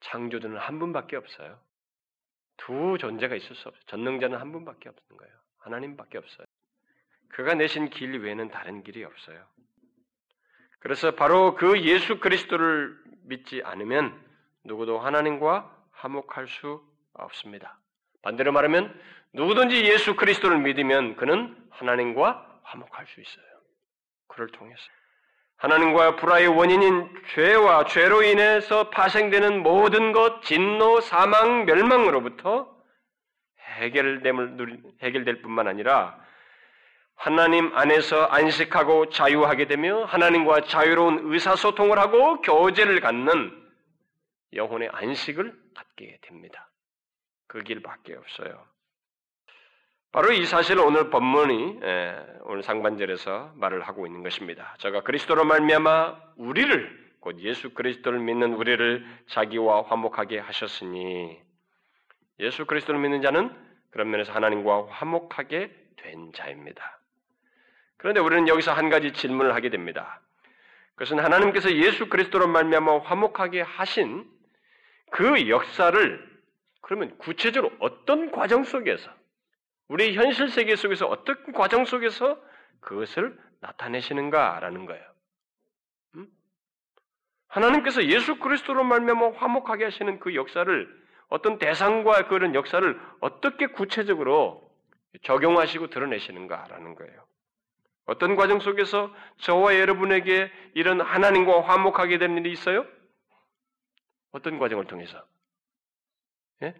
창조주는 0.00 0.56
한 0.56 0.78
분밖에 0.78 1.16
없어요. 1.16 1.58
두 2.56 2.96
존재가 2.98 3.34
있을 3.36 3.56
수 3.56 3.68
없어요. 3.68 3.82
전능자는 3.86 4.38
한 4.38 4.52
분밖에 4.52 4.88
없는 4.88 5.16
거예요. 5.16 5.34
하나님밖에 5.58 6.18
없어요. 6.18 6.46
그가 7.28 7.54
내신 7.54 7.90
길 7.90 8.18
외에는 8.20 8.48
다른 8.48 8.82
길이 8.82 9.02
없어요. 9.04 9.44
그래서 10.78 11.14
바로 11.14 11.54
그 11.54 11.80
예수 11.82 12.20
그리스도를 12.20 12.96
믿지 13.22 13.62
않으면 13.64 14.23
누구도 14.64 14.98
하나님과 14.98 15.70
화목할 15.92 16.48
수 16.48 16.82
없습니다. 17.14 17.78
반대로 18.22 18.52
말하면 18.52 18.98
누구든지 19.32 19.84
예수 19.84 20.16
그리스도를 20.16 20.58
믿으면 20.58 21.16
그는 21.16 21.56
하나님과 21.70 22.60
화목할 22.62 23.06
수 23.06 23.20
있어요. 23.20 23.44
그를 24.28 24.48
통해서. 24.48 24.82
하나님과 25.56 26.16
불화의 26.16 26.48
원인인 26.48 27.08
죄와 27.34 27.84
죄로 27.84 28.22
인해서 28.22 28.90
파생되는 28.90 29.62
모든 29.62 30.12
것, 30.12 30.42
진노, 30.42 31.00
사망, 31.00 31.64
멸망으로부터 31.64 32.74
해결됨을 33.60 34.82
해결될 35.02 35.42
뿐만 35.42 35.68
아니라 35.68 36.18
하나님 37.16 37.74
안에서 37.76 38.24
안식하고 38.26 39.10
자유하게 39.10 39.66
되며 39.66 40.04
하나님과 40.04 40.62
자유로운 40.62 41.32
의사소통을 41.32 41.98
하고 41.98 42.40
교제를 42.42 43.00
갖는 43.00 43.63
영혼의 44.52 44.88
안식을 44.92 45.52
갖게 45.74 46.18
됩니다. 46.22 46.70
그 47.46 47.62
길밖에 47.62 48.14
없어요. 48.14 48.66
바로 50.12 50.32
이 50.32 50.46
사실을 50.46 50.82
오늘 50.82 51.10
본문이 51.10 51.80
오늘 52.44 52.62
상반절에서 52.62 53.54
말을 53.56 53.82
하고 53.82 54.06
있는 54.06 54.22
것입니다. 54.22 54.76
저가 54.78 55.02
그리스도로 55.02 55.44
말미암아 55.44 56.34
우리를 56.36 57.04
곧 57.20 57.40
예수 57.40 57.74
그리스도를 57.74 58.20
믿는 58.20 58.54
우리를 58.54 59.04
자기와 59.28 59.82
화목하게 59.82 60.38
하셨으니 60.38 61.40
예수 62.38 62.66
그리스도를 62.66 63.00
믿는 63.00 63.22
자는 63.22 63.52
그런 63.90 64.10
면에서 64.10 64.32
하나님과 64.32 64.86
화목하게 64.88 65.74
된 65.96 66.32
자입니다. 66.32 67.00
그런데 67.96 68.20
우리는 68.20 68.46
여기서 68.46 68.72
한 68.72 68.90
가지 68.90 69.12
질문을 69.12 69.54
하게 69.54 69.70
됩니다. 69.70 70.20
그것은 70.96 71.18
하나님께서 71.18 71.72
예수 71.74 72.08
그리스도로 72.08 72.46
말미암아 72.46 72.98
화목하게 72.98 73.62
하신 73.62 74.30
그 75.14 75.48
역사를 75.48 76.42
그러면 76.80 77.16
구체적으로 77.18 77.72
어떤 77.78 78.32
과정 78.32 78.64
속에서 78.64 79.08
우리 79.86 80.16
현실 80.16 80.48
세계 80.48 80.74
속에서 80.74 81.06
어떤 81.06 81.52
과정 81.52 81.84
속에서 81.84 82.36
그것을 82.80 83.38
나타내시는가라는 83.60 84.86
거예요. 84.86 85.04
음? 86.16 86.26
하나님께서 87.46 88.04
예수 88.06 88.40
그리스도로 88.40 88.82
말미암아 88.82 89.34
화목하게 89.36 89.84
하시는 89.84 90.18
그 90.18 90.34
역사를 90.34 91.04
어떤 91.28 91.60
대상과 91.60 92.26
그런 92.26 92.56
역사를 92.56 93.00
어떻게 93.20 93.68
구체적으로 93.68 94.68
적용하시고 95.22 95.90
드러내시는가라는 95.90 96.96
거예요. 96.96 97.24
어떤 98.06 98.34
과정 98.34 98.58
속에서 98.58 99.14
저와 99.36 99.78
여러분에게 99.78 100.50
이런 100.74 101.00
하나님과 101.00 101.62
화목하게 101.62 102.18
되는 102.18 102.38
일이 102.38 102.50
있어요? 102.50 102.84
어떤 104.34 104.58
과정을 104.58 104.86
통해서? 104.86 105.24
예? 106.62 106.74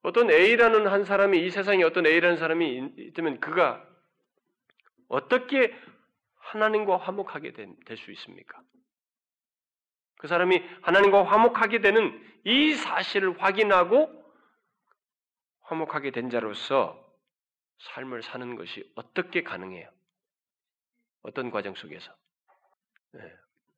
어떤 0.00 0.30
A라는 0.30 0.86
한 0.86 1.04
사람이 1.04 1.44
이 1.44 1.50
세상에 1.50 1.84
어떤 1.84 2.06
A라는 2.06 2.38
사람이 2.38 2.94
있다면 2.96 3.38
그가 3.40 3.86
어떻게 5.08 5.78
하나님과 6.36 6.96
화목하게 6.96 7.52
될 7.52 7.96
수 7.98 8.10
있습니까? 8.12 8.62
그 10.18 10.26
사람이 10.26 10.58
하나님과 10.80 11.24
화목하게 11.24 11.80
되는 11.82 12.18
이 12.44 12.72
사실을 12.72 13.38
확인하고 13.42 14.10
화목하게 15.60 16.12
된 16.12 16.30
자로서 16.30 16.98
삶을 17.78 18.22
사는 18.22 18.56
것이 18.56 18.90
어떻게 18.94 19.42
가능해요? 19.42 19.90
어떤 21.24 21.50
과정 21.50 21.74
속에서? 21.74 22.10
네, 23.12 23.20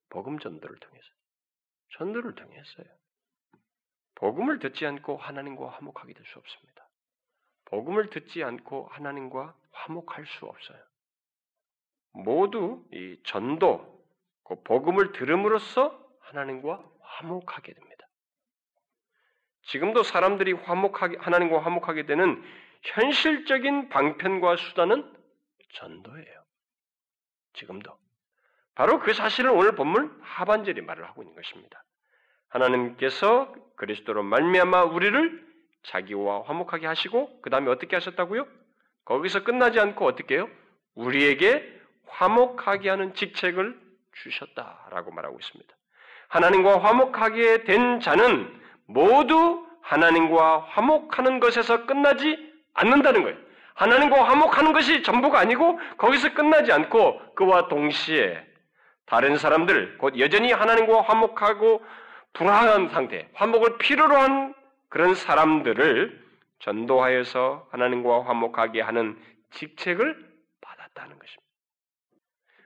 복음 0.09 0.39
전도를 0.39 0.79
통해서. 0.79 1.18
전도를 1.91 2.35
통해서요. 2.35 2.87
복음을 4.15 4.59
듣지 4.59 4.87
않고 4.87 5.17
하나님과 5.17 5.71
화목하게 5.71 6.13
될 6.13 6.25
수 6.27 6.39
없습니다. 6.39 6.89
복음을 7.67 8.11
듣지 8.11 8.43
않고 8.43 8.89
하나님과 8.89 9.55
화목할 9.73 10.27
수 10.27 10.47
없어요. 10.47 10.79
모두 12.13 12.85
이 12.93 13.21
전도, 13.25 14.05
그 14.45 14.63
복음을 14.63 15.13
들음으로써 15.13 16.03
하나님과 16.21 16.83
화목하게 17.01 17.75
됩니다. 17.75 18.09
지금도 19.63 20.03
사람들이 20.03 20.55
화목하게 20.55 21.19
하나님과 21.19 21.63
화목하게 21.63 22.07
되는 22.07 22.43
현실적인 22.83 23.91
방편과 23.91 24.57
수단은 24.57 25.15
전도예요. 25.75 26.45
지금도 27.53 27.99
바로 28.79 29.01
그 29.01 29.13
사실을 29.13 29.51
오늘 29.51 29.73
본문 29.73 30.09
하반절이 30.23 30.83
말을 30.83 31.05
하고 31.05 31.23
있는 31.23 31.35
것입니다. 31.35 31.83
하나님께서 32.49 33.53
그리스도로 33.75 34.23
말미암아 34.23 34.85
우리를 34.85 35.45
자기와 35.83 36.45
화목하게 36.45 36.87
하시고 36.87 37.41
그 37.43 37.51
다음에 37.51 37.73
어떻게 37.73 37.97
하셨다고요? 37.97 38.47
거기서 39.05 39.43
끝나지 39.43 39.81
않고 39.81 40.07
어떻게 40.07 40.37
해요? 40.37 40.49
우리에게 40.95 41.77
화목하게 42.07 42.89
하는 42.89 43.15
직책을 43.15 43.77
주셨다라고 44.13 45.11
말하고 45.11 45.37
있습니다. 45.41 45.75
하나님과 46.29 46.79
화목하게 46.79 47.65
된 47.65 47.99
자는 47.99 48.61
모두 48.87 49.67
하나님과 49.83 50.61
화목하는 50.69 51.41
것에서 51.41 51.85
끝나지 51.85 52.39
않는다는 52.75 53.25
거예요. 53.25 53.37
하나님과 53.75 54.23
화목하는 54.23 54.73
것이 54.73 55.03
전부가 55.03 55.41
아니고 55.41 55.81
거기서 55.97 56.35
끝나지 56.35 56.71
않고 56.71 57.35
그와 57.35 57.67
동시에 57.67 58.47
다른 59.09 59.39
사람들, 59.39 59.97
곧 59.99 60.19
여전히 60.19 60.53
하나님과 60.53 61.01
화목하고 61.01 61.83
불안한 62.35 62.91
상태, 62.91 63.29
화목을 63.33 63.79
필요로 63.79 64.15
한 64.15 64.55
그런 64.91 65.15
사람들을 65.15 66.29
전도하여서 66.61 67.69
하나님과 67.71 68.27
화목하게 68.27 68.83
하는 68.83 69.19
직책을 69.53 70.15
받았다는 70.61 71.19
것입니다. 71.19 71.49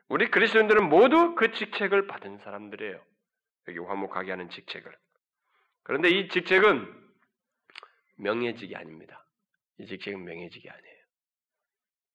우리 0.08 0.30
그리스도인들은 0.30 0.88
모두 0.88 1.34
그 1.36 1.52
직책을 1.52 2.08
받은 2.08 2.38
사람들이에요. 2.38 3.00
여기 3.68 3.78
화목하게 3.78 4.32
하는 4.32 4.50
직책을. 4.50 4.92
그런데 5.84 6.08
이 6.08 6.28
직책은 6.28 7.02
명예직이 8.16 8.74
아닙니다. 8.74 9.24
이 9.78 9.86
직책은 9.86 10.24
명예직이 10.24 10.68
아니에요. 10.68 10.96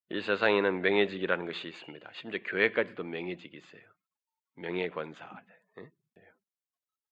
이 0.10 0.22
세상에는 0.22 0.82
명예직이라는 0.82 1.46
것이 1.46 1.68
있습니다. 1.70 2.12
심지어 2.14 2.42
교회까지도 2.46 3.04
명예직이 3.04 3.58
있어요. 3.58 3.97
명예 4.58 4.90
권사. 4.90 5.42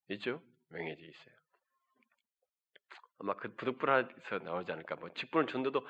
있죠? 0.09 0.41
명예직이 0.69 1.07
있어요. 1.07 1.35
아마 3.19 3.35
그 3.35 3.55
부득불해서 3.55 4.39
나오지 4.43 4.71
않을까. 4.71 4.95
뭐 4.97 5.09
직분을 5.13 5.47
준다도 5.47 5.87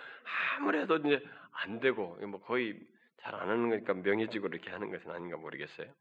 아무래도 0.58 0.98
이제 0.98 1.22
안 1.52 1.80
되고 1.80 2.16
뭐 2.28 2.40
거의 2.42 2.80
잘 3.18 3.34
안 3.36 3.50
하는 3.50 3.70
거니까 3.70 3.94
명예직으로 3.96 4.54
이렇게 4.54 4.70
하는 4.70 4.92
것은 4.92 5.10
아닌가 5.10 5.38
모르겠어요. 5.38 5.92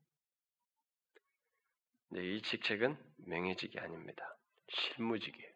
이 2.16 2.42
직책은 2.42 2.96
명예직이 3.26 3.78
아닙니다. 3.78 4.36
실무직이에요. 4.68 5.50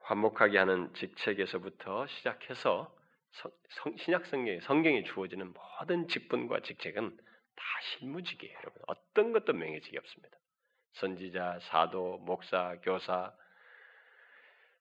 화목하게 0.00 0.58
하는 0.58 0.92
직책에서부터 0.94 2.06
시작해서 2.06 2.96
성, 3.32 3.96
신약 3.98 4.26
성경에 4.26 4.60
성경에 4.60 5.04
주어지는 5.04 5.52
모든 5.52 6.08
직분과 6.08 6.60
직책은 6.62 7.16
다 7.54 7.64
실무직이에요, 7.82 8.56
여러분. 8.58 8.82
어떤 8.86 9.32
것도 9.32 9.52
명예직이 9.52 9.96
없습니다. 9.98 10.38
선지자, 10.92 11.60
사도, 11.62 12.18
목사, 12.18 12.76
교사, 12.82 13.32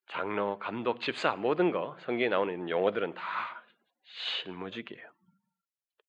장로, 0.08 0.60
감독, 0.60 1.00
집사 1.02 1.36
모든 1.36 1.72
거 1.72 1.98
성경에 2.02 2.30
나오는 2.30 2.70
용어들은 2.70 3.14
다 3.14 3.64
실무직이에요. 4.04 5.10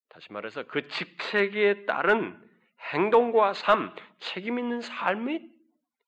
다시 0.09 0.31
말해서 0.31 0.63
그 0.63 0.87
직책에 0.89 1.85
따른 1.85 2.39
행동과 2.91 3.53
삶, 3.53 3.95
책임 4.19 4.59
있는 4.59 4.81
삶이 4.81 5.49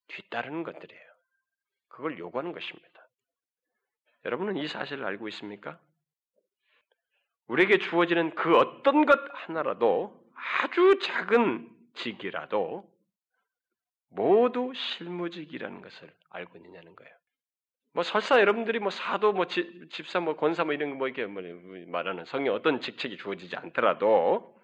뒤따르는 0.07 0.63
것들이에요. 0.63 1.05
그걸 1.87 2.19
요구하는 2.19 2.51
것입니다. 2.51 3.07
여러분은 4.25 4.57
이 4.57 4.67
사실을 4.67 5.05
알고 5.05 5.27
있습니까? 5.29 5.79
우리에게 7.47 7.77
주어지는 7.77 8.35
그 8.35 8.57
어떤 8.57 9.05
것 9.05 9.19
하나라도 9.31 10.24
아주 10.35 10.99
작은 11.01 11.69
직이라도 11.95 12.89
모두 14.09 14.71
실무직이라는 14.73 15.81
것을 15.81 16.13
알고 16.29 16.57
있느냐는 16.57 16.95
거예요. 16.95 17.13
뭐 17.93 18.03
설사 18.03 18.39
여러분들이 18.39 18.79
뭐 18.79 18.89
사도 18.89 19.31
뭐 19.31 19.47
집, 19.47 19.89
집사 19.89 20.19
뭐 20.19 20.35
권사 20.35 20.65
뭐 20.65 20.73
이런 20.73 20.97
뭐 20.97 21.07
이렇게 21.07 21.25
뭐 21.25 21.41
말하는 21.87 22.25
성경 22.25 22.53
어떤 22.53 22.81
직책이 22.81 23.17
주어지지 23.17 23.55
않더라도 23.55 24.59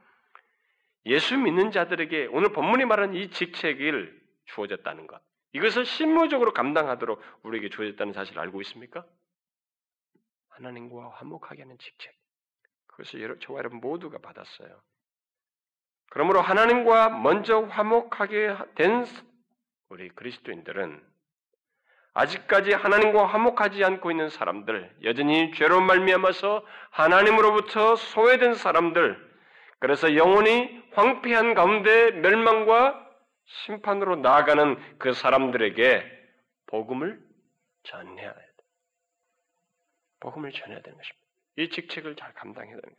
예수 1.05 1.38
믿는 1.38 1.72
자들에게 1.72 2.28
오늘 2.32 2.51
본문이 2.51 2.86
말하는 2.86 3.15
이 3.15 3.30
직책을 3.30 4.22
주어졌다는 4.45 5.07
것 5.07 5.22
이것을 5.53 5.86
실무적으로 5.86 6.53
감당하도록 6.53 7.22
우리에게 7.43 7.69
주어졌다는 7.69 8.13
사실을 8.13 8.41
알고 8.41 8.61
있습니까? 8.61 9.05
하나님과 10.49 11.09
화목하게 11.11 11.63
하는 11.63 11.78
직책 11.78 12.13
그것을 12.88 13.39
저와 13.39 13.59
여러분 13.59 13.80
모두가 13.80 14.19
받았어요. 14.19 14.82
그러므로 16.12 16.41
하나님과 16.41 17.09
먼저 17.09 17.62
화목하게 17.62 18.53
된 18.76 19.05
우리 19.88 20.09
그리스도인들은 20.09 21.01
아직까지 22.14 22.74
하나님과 22.74 23.26
화목하지 23.28 23.82
않고 23.86 24.12
있는 24.12 24.28
사람들, 24.28 24.93
여전히 25.03 25.53
죄로 25.53 25.80
말미암아서 25.80 26.66
하나님으로부터 26.89 27.95
소외된 27.95 28.55
사람들, 28.55 29.32
그래서 29.80 30.14
영혼이 30.18 30.84
황폐한 30.91 31.53
가운데 31.53 32.12
멸망과 32.12 33.09
심판으로 33.45 34.18
나아가는 34.18 34.97
그 34.97 35.14
사람들에게 35.14 36.03
복음을 36.68 37.22
전해야 37.84 38.34
돼. 38.34 38.47
복음을 40.20 40.51
전해야 40.51 40.82
되는 40.82 40.97
것입니다. 40.97 41.28
이 41.55 41.70
직책을 41.70 42.18
잘 42.18 42.34
감당해야 42.34 42.76
거예요. 42.76 42.95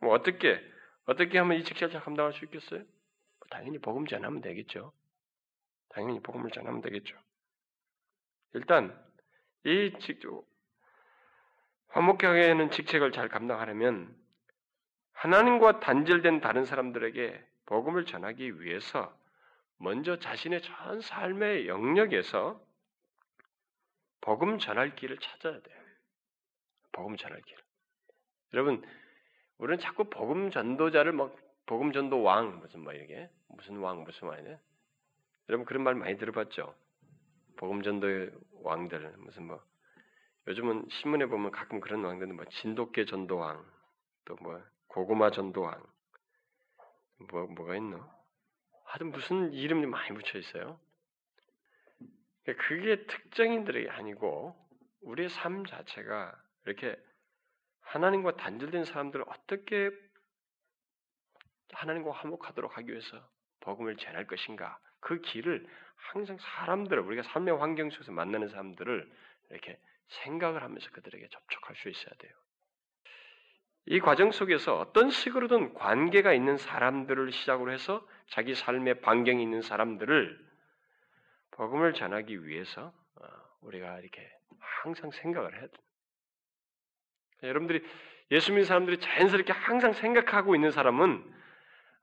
뭐 0.00 0.12
어떻게 0.12 0.60
어떻게 1.06 1.38
하면 1.38 1.58
이 1.58 1.64
직책을 1.64 1.92
잘 1.92 2.02
감당할 2.02 2.32
수 2.32 2.44
있겠어요? 2.44 2.80
뭐 2.80 3.48
당연히 3.50 3.78
복음 3.78 4.06
전하면 4.06 4.40
되겠죠. 4.40 4.92
당연히 5.90 6.20
복음을 6.20 6.50
전하면 6.50 6.80
되겠죠. 6.80 7.16
일단 8.54 8.98
이 9.64 9.92
직, 10.00 10.20
화목하게 11.88 12.48
하는 12.48 12.70
직책을 12.70 13.12
잘 13.12 13.28
감당하려면 13.28 14.14
하나님과 15.12 15.80
단절된 15.80 16.40
다른 16.40 16.64
사람들에게 16.64 17.46
복음을 17.66 18.06
전하기 18.06 18.60
위해서 18.60 19.16
먼저 19.78 20.18
자신의 20.18 20.62
전 20.62 21.00
삶의 21.00 21.68
영역에서 21.68 22.60
복음 24.20 24.58
전할 24.58 24.94
길을 24.94 25.18
찾아야 25.18 25.60
돼요. 25.60 25.82
복음 26.92 27.16
전할 27.16 27.40
길. 27.42 27.56
여러분, 28.54 28.82
우리는 29.62 29.78
자꾸 29.78 30.02
복음 30.10 30.50
전도자를 30.50 31.12
막 31.12 31.36
복음 31.66 31.92
전도 31.92 32.20
왕 32.20 32.58
무슨 32.58 32.80
뭐 32.80 32.92
이게 32.92 33.30
무슨 33.46 33.76
왕 33.76 34.02
무슨 34.02 34.26
왕이네. 34.26 34.58
여러분 35.48 35.64
그런 35.64 35.84
말 35.84 35.94
많이 35.94 36.18
들어봤죠? 36.18 36.74
복음 37.58 37.80
전도의 37.82 38.32
왕들 38.64 39.14
무슨 39.18 39.46
뭐 39.46 39.62
요즘은 40.48 40.88
신문에 40.90 41.26
보면 41.26 41.52
가끔 41.52 41.78
그런 41.78 42.02
왕들은 42.02 42.34
뭐 42.34 42.44
진돗개 42.46 43.04
전도왕 43.04 43.64
또 44.24 44.36
뭐 44.40 44.60
고구마 44.88 45.30
전도왕 45.30 45.80
뭐 47.30 47.46
뭐가 47.46 47.76
있노? 47.76 48.04
하여튼 48.86 49.12
무슨 49.12 49.52
이름이 49.52 49.86
많이 49.86 50.12
붙여 50.12 50.40
있어요. 50.40 50.80
그게 52.44 53.06
특정인들이 53.06 53.88
아니고 53.90 54.56
우리의 55.02 55.28
삶 55.28 55.64
자체가 55.64 56.36
이렇게 56.66 56.96
하나님과 57.92 58.36
단절된 58.36 58.86
사람들을 58.86 59.24
어떻게 59.28 59.90
하나님과 61.72 62.12
화목하도록 62.12 62.78
하기 62.78 62.90
위해서 62.90 63.28
복음을 63.60 63.96
전할 63.96 64.26
것인가 64.26 64.78
그 65.00 65.20
길을 65.20 65.66
항상 65.96 66.38
사람들 66.38 66.98
우리가 66.98 67.22
삶의 67.22 67.58
환경 67.58 67.90
속에서 67.90 68.12
만나는 68.12 68.48
사람들을 68.48 69.10
이렇게 69.50 69.78
생각을 70.08 70.62
하면서 70.62 70.90
그들에게 70.90 71.28
접촉할 71.28 71.76
수 71.76 71.88
있어야 71.90 72.14
돼요. 72.18 72.32
이 73.86 74.00
과정 74.00 74.30
속에서 74.30 74.78
어떤 74.78 75.10
식으로든 75.10 75.74
관계가 75.74 76.32
있는 76.32 76.56
사람들을 76.56 77.30
시작으로 77.32 77.72
해서 77.72 78.06
자기 78.28 78.54
삶의 78.54 79.00
반경이 79.00 79.42
있는 79.42 79.60
사람들을 79.60 80.52
복음을 81.50 81.92
전하기 81.92 82.46
위해서 82.46 82.94
어, 83.16 83.26
우리가 83.62 83.98
이렇게 84.00 84.30
항상 84.58 85.10
생각을 85.10 85.52
해야 85.52 85.66
돼요. 85.66 85.91
여러분들이 87.42 87.84
예수 88.30 88.52
믿는 88.52 88.64
사람들이 88.64 88.98
자연스럽게 88.98 89.52
항상 89.52 89.92
생각하고 89.92 90.54
있는 90.54 90.70
사람은 90.70 91.34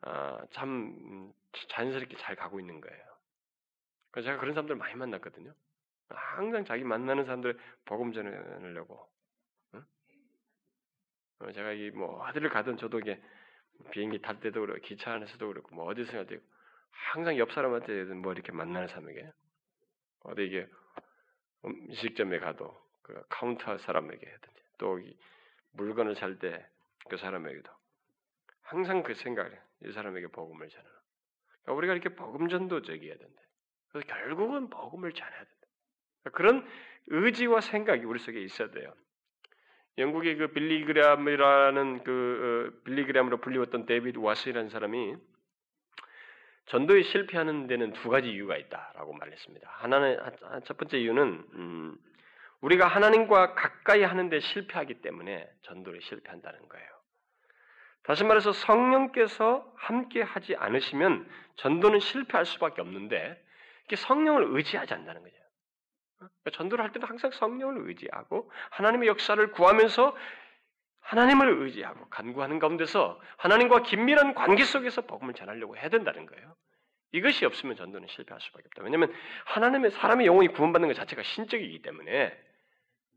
어, 0.02 0.40
참 0.52 1.34
자연스럽게 1.70 2.18
잘 2.18 2.36
가고 2.36 2.60
있는 2.60 2.82
거예요. 2.82 3.04
제가 4.24 4.38
그런 4.38 4.54
사람들 4.54 4.76
많이 4.76 4.96
만났거든요. 4.96 5.54
항상 6.10 6.66
자기 6.66 6.84
만나는 6.84 7.26
사람들 7.26 7.58
복음 7.86 8.14
전하려고. 8.14 9.08
응? 9.76 9.86
어, 11.40 11.52
제가 11.52 11.74
이뭐 11.74 12.24
어디를 12.24 12.50
가든 12.50 12.78
저도 12.78 13.00
이게 13.00 13.22
비행기 13.92 14.22
탈 14.22 14.40
때도 14.40 14.62
그렇고 14.62 14.80
기차 14.82 15.14
안에서도 15.14 15.48
그렇고 15.48 15.76
뭐 15.76 15.86
어디서 15.86 16.12
갈때 16.12 16.40
항상 16.92 17.38
옆 17.38 17.52
사람한테 17.54 18.04
뭐 18.06 18.34
이렇게 18.34 18.52
만나는 18.52 18.88
사람에게 18.88 19.32
어디 20.22 20.46
이게 20.46 20.68
음식점에 21.66 22.40
가도 22.40 22.76
그 23.02 23.24
카운터 23.30 23.78
사람에게 23.78 24.26
또 24.80 25.00
물건을 25.74 26.16
살 26.16 26.40
때 26.40 26.66
그 27.10 27.18
사람에게도 27.18 27.70
항상 28.62 29.04
그 29.04 29.14
생각을 29.14 29.60
이 29.86 29.92
사람에게 29.92 30.28
복음을 30.28 30.70
전하는. 30.70 30.92
그러니까 31.64 31.74
우리가 31.74 31.94
이렇게 31.94 32.10
복음 32.16 32.48
전도적이어야 32.48 33.18
된다. 33.18 33.42
그래서 33.90 34.08
결국은 34.08 34.70
복음을 34.70 35.12
전해야 35.12 35.38
된다. 35.38 35.68
그러니까 36.24 36.38
그런 36.38 36.68
의지와 37.08 37.62
생각이 37.62 38.06
우리 38.06 38.20
속에 38.20 38.40
있어야 38.42 38.70
돼요. 38.70 38.94
영국의 39.98 40.36
그 40.38 40.48
빌리그램이라는 40.54 42.04
그 42.04 42.72
어, 42.78 42.84
빌리그램으로 42.86 43.38
불리웠던 43.38 43.86
데이비드 43.86 44.20
와스라는 44.20 44.70
사람이 44.70 45.16
전도에 46.68 47.02
실패하는 47.02 47.66
데는 47.66 47.94
두 47.94 48.10
가지 48.10 48.30
이유가 48.30 48.56
있다라고 48.56 49.14
말했습니다. 49.14 49.68
하나는 49.68 50.20
첫 50.66 50.78
번째 50.78 51.00
이유는 51.00 51.24
음, 51.54 51.98
우리가 52.62 52.88
하나님과 52.88 53.56
가까이 53.56 54.04
하는데 54.04 54.40
실패하기 54.40 55.02
때문에 55.02 55.50
전도를 55.64 56.02
실패한다는 56.02 56.68
거예요. 56.68 56.88
다시 58.04 58.24
말해서 58.24 58.52
성령께서 58.52 59.72
함께 59.76 60.22
하지 60.22 60.56
않으시면 60.56 61.30
전도는 61.56 62.00
실패할 62.00 62.46
수밖에 62.46 62.82
없는데 62.82 63.42
이게 63.86 63.96
성령을 63.96 64.48
의지하지 64.56 64.94
않는다는 64.94 65.22
거죠. 65.22 65.36
그러니까 66.18 66.52
전도를 66.54 66.84
할 66.84 66.92
때는 66.92 67.08
항상 67.08 67.32
성령을 67.32 67.88
의지하고 67.88 68.52
하나님의 68.72 69.08
역사를 69.08 69.52
구하면서 69.52 70.16
하나님을 71.02 71.62
의지하고 71.64 72.08
간구하는 72.10 72.60
가운데서 72.60 73.20
하나님과 73.38 73.84
긴밀한 73.84 74.34
관계 74.34 74.64
속에서 74.64 75.02
복음을 75.02 75.34
전하려고 75.34 75.78
해야 75.78 75.90
된다는 75.90 76.26
거예요. 76.26 76.56
이것이 77.12 77.46
없으면 77.46 77.76
전도는 77.76 78.08
실패할 78.08 78.40
수밖에 78.42 78.66
없다. 78.68 78.84
왜냐하면 78.84 79.14
하나님의 79.46 79.92
사람의 79.92 80.28
영혼이 80.28 80.50
구원받는 80.50 80.88
것 80.90 80.94
자체가 80.94 81.24
신적이기 81.24 81.82
때문에 81.82 82.38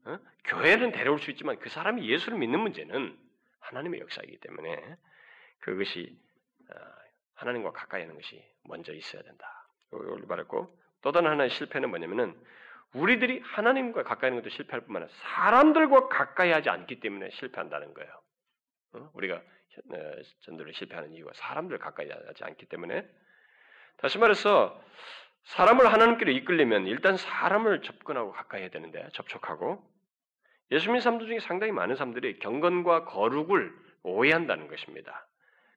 어? 0.04 0.18
교회는 0.44 0.92
데려올 0.92 1.18
수 1.18 1.30
있지만 1.30 1.58
그 1.58 1.68
사람이 1.68 2.08
예수를 2.08 2.38
믿는 2.38 2.60
문제는 2.60 3.18
하나님의 3.60 4.00
역사이기 4.00 4.38
때문에 4.38 4.96
그것이 5.60 6.18
어, 6.70 6.74
하나님과 7.34 7.72
가까이 7.72 8.02
하는 8.02 8.14
것이 8.14 8.44
먼저 8.64 8.92
있어야 8.92 9.22
된다. 9.22 9.68
말했고 10.26 10.78
또 11.02 11.12
다른 11.12 11.30
하나의 11.30 11.50
실패는 11.50 11.90
뭐냐면은 11.90 12.34
우리들이 12.94 13.40
하나님과 13.40 14.02
가까이 14.02 14.30
하는 14.30 14.42
것도 14.42 14.50
실패할 14.50 14.82
뿐만 14.82 15.02
아니라 15.02 15.18
사람들과 15.22 16.08
가까이 16.08 16.50
하지 16.50 16.68
않기 16.68 17.00
때문에 17.00 17.30
실패한다는 17.30 17.94
거예요. 17.94 18.22
어? 18.94 19.10
우리가 19.14 19.42
전도를 20.42 20.74
실패하는 20.74 21.12
이유가 21.14 21.32
사람들 21.34 21.78
가까이 21.78 22.08
하지 22.10 22.44
않기 22.44 22.66
때문에 22.66 23.08
다시 23.96 24.18
말해서 24.18 24.82
사람을 25.44 25.92
하나님께로 25.92 26.30
이끌려면 26.30 26.86
일단 26.86 27.16
사람을 27.16 27.82
접근하고 27.82 28.32
가까이 28.32 28.62
해야 28.62 28.70
되는데 28.70 29.08
접촉하고 29.12 29.82
예수 30.72 30.86
님는 30.86 31.00
사람들 31.00 31.26
중에 31.28 31.38
상당히 31.40 31.72
많은 31.72 31.94
사람들이 31.96 32.38
경건과 32.40 33.04
거룩을 33.04 33.72
오해한다는 34.02 34.68
것입니다. 34.68 35.26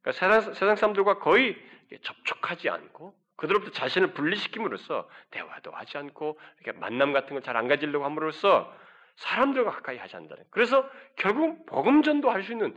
그러니까 0.01 0.41
세상, 0.53 0.75
사람들과 0.75 1.19
거의 1.19 1.55
접촉하지 2.01 2.69
않고 2.69 3.13
그들로부터 3.35 3.71
자신을 3.71 4.13
분리시킴으로써 4.13 5.07
대화도 5.31 5.71
하지 5.71 5.97
않고 5.97 6.39
이렇게 6.59 6.79
만남 6.79 7.11
같은 7.13 7.35
걸 7.35 7.41
잘 7.41 7.57
안 7.57 7.67
가지려고 7.67 8.05
함으로써 8.05 8.73
사람들과 9.17 9.71
가까이 9.71 9.97
하지 9.97 10.15
않는다는. 10.15 10.43
그래서 10.49 10.89
결국 11.17 11.65
복음 11.65 12.01
전도 12.01 12.29
할 12.29 12.43
수 12.43 12.53
있는 12.53 12.75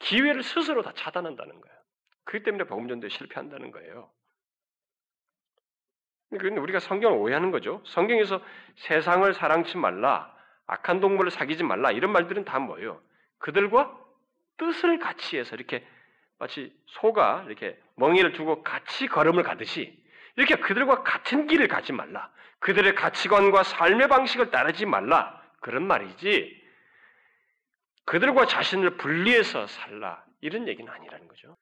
기회를 0.00 0.42
스스로 0.42 0.82
다 0.82 0.92
차단한다는 0.94 1.60
거예요. 1.60 1.76
그렇기 2.24 2.44
때문에 2.44 2.64
복음 2.64 2.88
전도에 2.88 3.08
실패한다는 3.08 3.70
거예요. 3.70 4.10
그런데 6.30 6.60
우리가 6.60 6.80
성경을 6.80 7.18
오해하는 7.18 7.50
거죠. 7.50 7.82
성경에서 7.86 8.40
세상을 8.76 9.32
사랑치 9.34 9.76
말라, 9.76 10.34
악한 10.72 11.00
동물을 11.00 11.30
사귀지 11.30 11.64
말라 11.64 11.90
이런 11.90 12.12
말들은 12.12 12.44
다 12.44 12.58
뭐예요? 12.58 13.00
그들과 13.38 13.98
뜻을 14.56 14.98
같이 14.98 15.38
해서 15.38 15.56
이렇게 15.56 15.86
마치 16.38 16.72
소가 16.86 17.44
이렇게 17.46 17.78
멍이를 17.96 18.32
두고 18.32 18.62
같이 18.62 19.06
걸음을 19.06 19.42
가듯이 19.42 20.02
이렇게 20.36 20.56
그들과 20.56 21.02
같은 21.02 21.46
길을 21.46 21.68
가지 21.68 21.92
말라. 21.92 22.30
그들의 22.60 22.94
가치관과 22.94 23.64
삶의 23.64 24.08
방식을 24.08 24.50
따르지 24.50 24.86
말라. 24.86 25.42
그런 25.60 25.86
말이지. 25.86 26.62
그들과 28.04 28.46
자신을 28.46 28.96
분리해서 28.96 29.66
살라. 29.66 30.24
이런 30.40 30.68
얘기는 30.68 30.90
아니라는 30.90 31.28
거죠. 31.28 31.56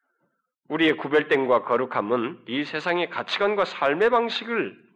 우리의 0.68 0.96
구별됨과 0.98 1.64
거룩함은 1.64 2.44
이 2.46 2.64
세상의 2.64 3.11
가치관과 3.11 3.64
삶의 3.64 4.11
방식을 4.11 4.89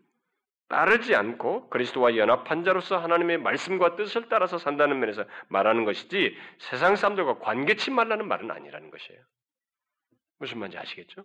따르지 0.74 1.14
않고 1.14 1.70
그리스도와 1.70 2.16
연합한 2.16 2.64
자로서 2.64 2.98
하나님의 2.98 3.38
말씀과 3.38 3.94
뜻을 3.94 4.28
따라서 4.28 4.58
산다는 4.58 4.98
면에서 4.98 5.24
말하는 5.46 5.84
것이지 5.84 6.36
세상 6.58 6.96
사람들과 6.96 7.38
관계치 7.38 7.92
말라는 7.92 8.26
말은 8.26 8.50
아니라는 8.50 8.90
것이에요. 8.90 9.22
무슨 10.40 10.58
말인지 10.58 10.76
아시겠죠? 10.78 11.24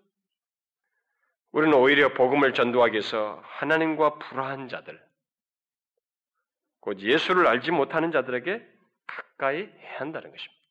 우리는 1.52 1.76
오히려 1.76 2.14
복음을 2.14 2.54
전도하기 2.54 2.94
위해서 2.94 3.42
하나님과 3.44 4.20
불화한 4.20 4.70
자들, 4.70 5.04
곧 6.80 7.00
예수를 7.00 7.48
알지 7.48 7.72
못하는 7.72 8.12
자들에게 8.12 8.64
가까이 9.08 9.64
해야 9.64 10.00
한다는 10.00 10.30
것입니다. 10.30 10.64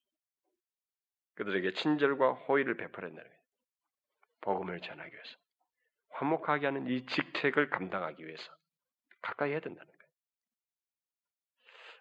그들에게 1.35 1.73
친절과 1.73 2.31
호의를 2.31 2.77
베풀어야 2.77 3.11
한다는 3.11 3.29
거예요. 3.29 3.43
복음을 4.43 4.81
전하기 4.81 5.13
위해서. 5.13 5.37
화목하게 6.11 6.67
하는 6.67 6.87
이 6.87 7.05
직책을 7.07 7.71
감당하기 7.71 8.25
위해서 8.25 8.58
가까이 9.29 9.51
해야 9.51 9.61
된다는 9.61 9.87
거예요. 9.93 10.09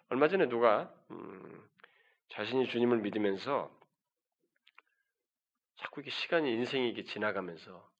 얼마 0.08 0.28
전에 0.28 0.48
누가 0.48 0.92
음, 1.10 1.68
자신이 2.30 2.68
주님을 2.68 2.98
믿으면서 2.98 3.70
자꾸 5.76 6.00
이게 6.00 6.10
시간이 6.10 6.50
인생이 6.50 6.88
이게 6.88 7.04
지나가면서 7.04 7.90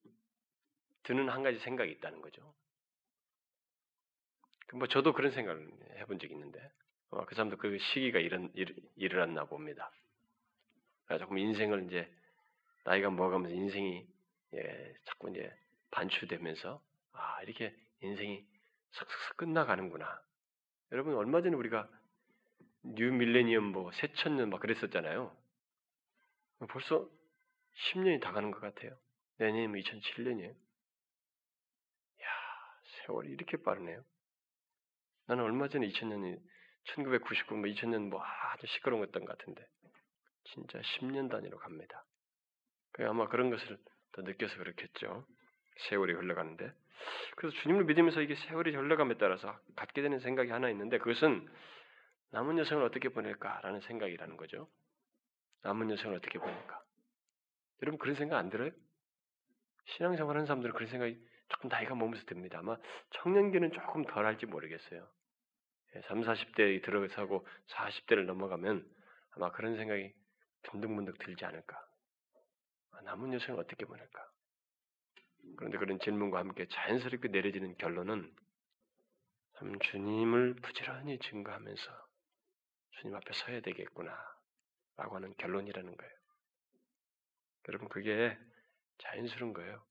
드는 1.02 1.28
한 1.28 1.42
가지 1.42 1.58
생각이 1.58 1.92
있다는 1.92 2.22
거죠. 2.22 2.54
그뭐 4.68 4.86
저도 4.86 5.12
그런 5.12 5.30
생각을 5.30 5.70
해본 5.98 6.18
적이 6.18 6.34
있는데 6.34 6.72
어, 7.10 7.24
그 7.26 7.34
사람도 7.34 7.56
그 7.58 7.78
시기가 7.78 8.18
일어, 8.18 8.48
일어났나 8.96 9.44
봅니다. 9.44 9.90
조금 11.18 11.38
인생을 11.38 11.86
이제 11.86 12.10
나이가 12.84 13.10
먹으면서 13.10 13.54
인생이 13.54 14.06
예, 14.54 14.94
자꾸 15.04 15.30
이제 15.30 15.54
반출되면서 15.90 16.82
아 17.12 17.42
이렇게 17.42 17.74
인생이 18.00 18.46
싹싹싹 18.93 19.36
끝나가는구나. 19.36 20.22
여러분 20.93 21.14
얼마 21.14 21.43
전에 21.43 21.55
우리가 21.55 21.89
new 22.82 23.12
밀레니엄 23.12 23.64
뭐 23.64 23.91
새천년 23.93 24.51
막 24.51 24.61
그랬었잖아요. 24.61 25.36
벌써 26.68 27.09
10년이 27.93 28.20
다 28.20 28.32
가는 28.32 28.51
것 28.51 28.61
같아요. 28.61 28.99
내년이면 29.39 29.80
2007년이에요. 29.82 30.51
야 30.51 32.26
세월이 33.07 33.30
이렇게 33.30 33.57
빠르네요. 33.59 34.05
나는 35.26 35.45
얼마 35.45 35.68
전에 35.68 35.86
2000년이 35.89 36.41
1999, 36.84 37.55
뭐 37.57 37.64
2000년 37.66 38.09
뭐 38.09 38.22
아주 38.22 38.66
시끄러웠던 38.66 39.24
것 39.24 39.36
같은데 39.36 39.66
진짜 40.45 40.80
10년 40.80 41.30
단위로 41.30 41.59
갑니다. 41.59 42.05
그 42.93 43.07
아마 43.07 43.28
그런 43.28 43.51
것을 43.51 43.78
더 44.12 44.22
느껴서 44.22 44.57
그렇겠죠. 44.57 45.26
세월이 45.89 46.14
흘러가는데 46.14 46.72
그래서 47.36 47.57
주님을 47.59 47.84
믿으면서 47.84 48.20
이게 48.20 48.34
세월이 48.34 48.74
흘러감에 48.74 49.14
따라서 49.18 49.59
갖게 49.76 50.03
되는 50.03 50.18
생각이 50.20 50.51
하나 50.51 50.68
있는데 50.70 50.99
그것은 50.99 51.49
남은 52.30 52.59
여생을 52.59 52.82
어떻게 52.84 53.09
보낼까라는 53.09 53.80
생각이라는 53.80 54.36
거죠. 54.36 54.68
남은 55.62 55.90
여생을 55.90 56.16
어떻게 56.16 56.38
보낼까? 56.38 56.82
여러분 57.82 57.99
그런 57.99 58.14
생각 58.16 58.38
안 58.38 58.51
들어요? 58.51 58.70
신앙생활 59.86 60.36
하는 60.36 60.46
사람들은 60.46 60.74
그런 60.74 60.88
생각이 60.88 61.18
조금 61.49 61.68
나이가 61.68 61.94
먹으면서 61.94 62.24
듭니다. 62.26 62.59
아마 62.59 62.76
청년기는 63.11 63.72
조금 63.72 64.05
덜 64.05 64.26
할지 64.26 64.46
모르겠어요. 64.46 65.09
3, 66.07 66.18
예, 66.18 66.22
40대에 66.22 66.84
들어서고 66.84 67.46
40대를 67.68 68.26
넘어가면 68.26 68.86
아마 69.30 69.51
그런 69.53 69.76
생각이 69.76 70.12
문득문득 70.72 71.18
들지 71.18 71.44
않을까. 71.44 71.78
아, 72.92 73.01
남은 73.03 73.32
여생을 73.32 73.61
어떻게 73.61 73.86
보낼까? 73.86 74.28
그런데 75.59 75.76
그런 75.76 75.98
질문과 75.98 76.38
함께 76.38 76.66
자연스럽게 76.68 77.28
내려지는 77.28 77.76
결론은 77.78 78.32
참 79.56 79.76
주님을 79.80 80.54
부지런히 80.54 81.18
증거하면서 81.18 82.06
주님 82.92 83.16
앞에 83.16 83.32
서야 83.32 83.61
되겠구나 83.61 84.16
라고 84.96 85.16
하는 85.16 85.34
결론이라는 85.36 85.96
거예요. 85.96 86.12
여러분 87.66 87.88
그게 87.88 88.38
자연스러운 88.98 89.52
거예요. 89.52 89.82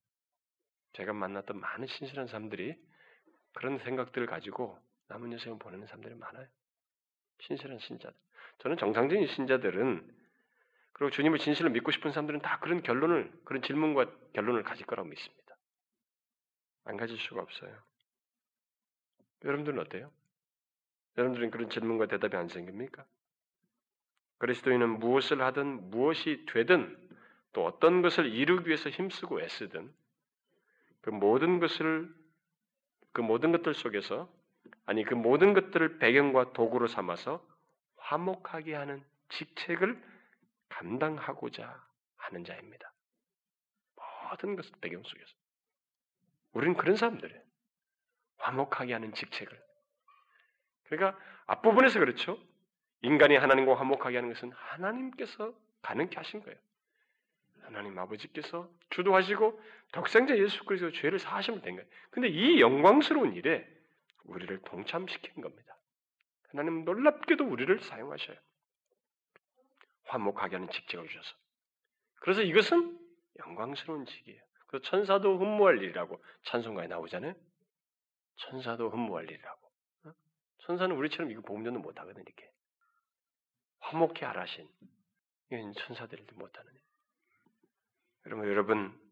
제가 0.94 1.12
만났던 1.12 1.60
많은 1.60 1.88
신실한 1.88 2.28
사람들이 2.28 2.80
그런 3.54 3.78
생각들을 3.80 4.26
가지고 4.26 4.80
남은 5.10 5.34
여생을 5.34 5.60
보내는 5.60 5.86
사람들이 5.86 6.16
많아요. 6.16 6.48
신실한 7.40 7.80
신자들. 7.80 8.18
저는 8.60 8.78
정상적인 8.78 9.28
신자들은 9.28 10.16
그리고 10.94 11.12
주님을 11.12 11.40
진실로 11.40 11.70
믿고 11.72 11.92
싶은 11.92 12.12
사람들은 12.12 12.40
다 12.40 12.58
그런 12.60 12.82
결론을 12.82 13.34
그런 13.44 13.62
질문과 13.62 14.10
결론을 14.32 14.64
가질 14.64 14.86
거라고 14.86 15.10
믿습니다. 15.10 15.37
안 16.88 16.96
가질 16.96 17.18
수가 17.18 17.42
없어요. 17.42 17.78
여러분들은 19.44 19.80
어때요? 19.80 20.12
여러분들은 21.18 21.52
그런 21.52 21.70
질문과 21.70 22.08
대답이 22.08 22.36
안 22.36 22.48
생깁니까? 22.48 23.06
그리스도인은 24.38 25.00
무엇을 25.00 25.42
하든 25.42 25.90
무엇이 25.90 26.46
되든 26.48 26.96
또 27.54 27.66
어떤 27.66 28.02
것을 28.02 28.28
이루기 28.28 28.68
위해서 28.68 28.90
힘쓰고 28.90 29.42
애쓰든 29.42 29.94
그 31.02 31.10
모든 31.10 31.60
것을 31.60 32.14
그 33.12 33.22
모든 33.22 33.52
것들 33.52 33.74
속에서 33.74 34.32
아니 34.86 35.04
그 35.04 35.14
모든 35.14 35.54
것들을 35.54 36.00
배경과 36.00 36.54
도구로 36.54 36.88
삼아서 36.88 37.46
화목하게 37.98 38.76
하는 38.76 39.04
직책을 39.30 40.02
감당하고자 40.70 41.84
하는 42.18 42.46
자입니다. 42.46 42.94
모든 44.30 44.56
것을 44.56 44.72
배경 44.80 45.02
속에서 45.04 45.34
우리는 46.54 46.76
그런 46.76 46.96
사람들이에요. 46.96 47.42
화목하게 48.38 48.94
하는 48.94 49.14
직책을. 49.14 49.62
그러니까 50.86 51.20
앞부분에서 51.48 52.00
그렇죠. 52.00 52.40
인간이 53.02 53.36
하나님과 53.36 53.76
화목하게 53.76 54.18
하는 54.18 54.34
것은 54.34 54.52
하나님께서 54.52 55.54
가능케 55.82 56.16
하신 56.18 56.42
거예요. 56.44 56.58
하나님 57.62 57.98
아버지께서 58.00 58.70
주도하시고 58.92 59.62
독생자 59.92 60.38
예수 60.38 60.64
그리스도 60.64 60.92
죄를 60.92 61.20
사하시면 61.20 61.62
된 61.62 61.76
거예요. 61.76 61.90
근데 62.12 62.30
이 62.30 62.62
영광스러운 62.62 63.34
일에 63.34 63.68
우리를 64.24 64.58
동참시킨 64.66 65.42
겁니다. 65.42 65.78
하나님 66.50 66.86
놀랍게도 66.86 67.46
우리를 67.46 67.80
사용하셔요. 67.82 68.38
화목하게 70.06 70.56
하는 70.56 70.70
직책을 70.70 71.08
주셔서. 71.08 71.36
그래서 72.22 72.42
이것은 72.42 72.98
영광스러운 73.40 74.06
직이에요. 74.06 74.42
그 74.68 74.82
천사도 74.82 75.38
흠모할 75.40 75.78
일이라고 75.78 76.24
찬송가에 76.44 76.88
나오잖아요. 76.88 77.34
천사도 78.36 78.90
흠모할 78.90 79.26
일이라고. 79.26 79.72
어? 80.06 80.14
천사는 80.60 80.96
우리처럼 80.96 81.32
이거 81.32 81.42
보험전도 81.42 81.80
못하거든 81.80 82.22
이렇게. 82.22 82.52
화목해 83.80 84.26
하라신. 84.26 84.70
이건 85.50 85.74
천사들도 85.74 86.36
못하는 86.36 86.72
일. 86.74 86.82
여러분, 88.26 88.48
여러분 88.50 89.08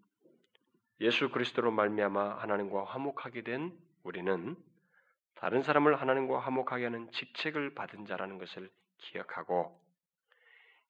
예수 1.01 1.29
그리스도로 1.29 1.71
말미암아 1.71 2.35
하나님과 2.35 2.83
화목하게 2.85 3.43
된 3.43 3.77
우리는 4.03 4.55
다른 5.35 5.61
사람을 5.61 5.99
하나님과 5.99 6.39
화목하게 6.39 6.85
하는 6.85 7.11
직책을 7.11 7.75
받은 7.75 8.05
자라는 8.05 8.37
것을 8.37 8.69
기억하고 8.97 9.81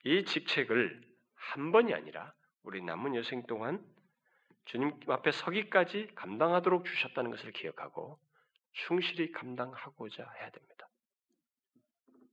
이 0.03 0.23
직책을 0.25 1.01
한 1.33 1.71
번이 1.71 1.93
아니라 1.93 2.33
우리 2.63 2.81
남은 2.81 3.15
여생 3.15 3.45
동안 3.47 3.83
주님 4.65 4.99
앞에 5.07 5.31
서기까지 5.31 6.09
감당하도록 6.15 6.85
주셨다는 6.85 7.31
것을 7.31 7.51
기억하고 7.51 8.19
충실히 8.73 9.31
감당하고자 9.31 10.27
해야 10.39 10.49
됩니다. 10.49 10.89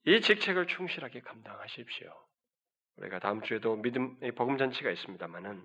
이 0.05 0.21
직책을 0.21 0.67
충실하게 0.67 1.21
감당하십시오. 1.21 2.13
우리가 2.97 3.21
다음 3.21 3.43
주에도 3.43 3.77
믿음 3.77 4.19
복음 4.35 4.59
잔치가 4.59 4.91
있습니다만은 4.91 5.65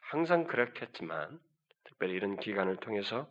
항상 0.00 0.44
그렇겠지만 0.44 1.40
특별히 1.84 2.14
이런 2.14 2.36
기간을 2.38 2.76
통해서 2.76 3.30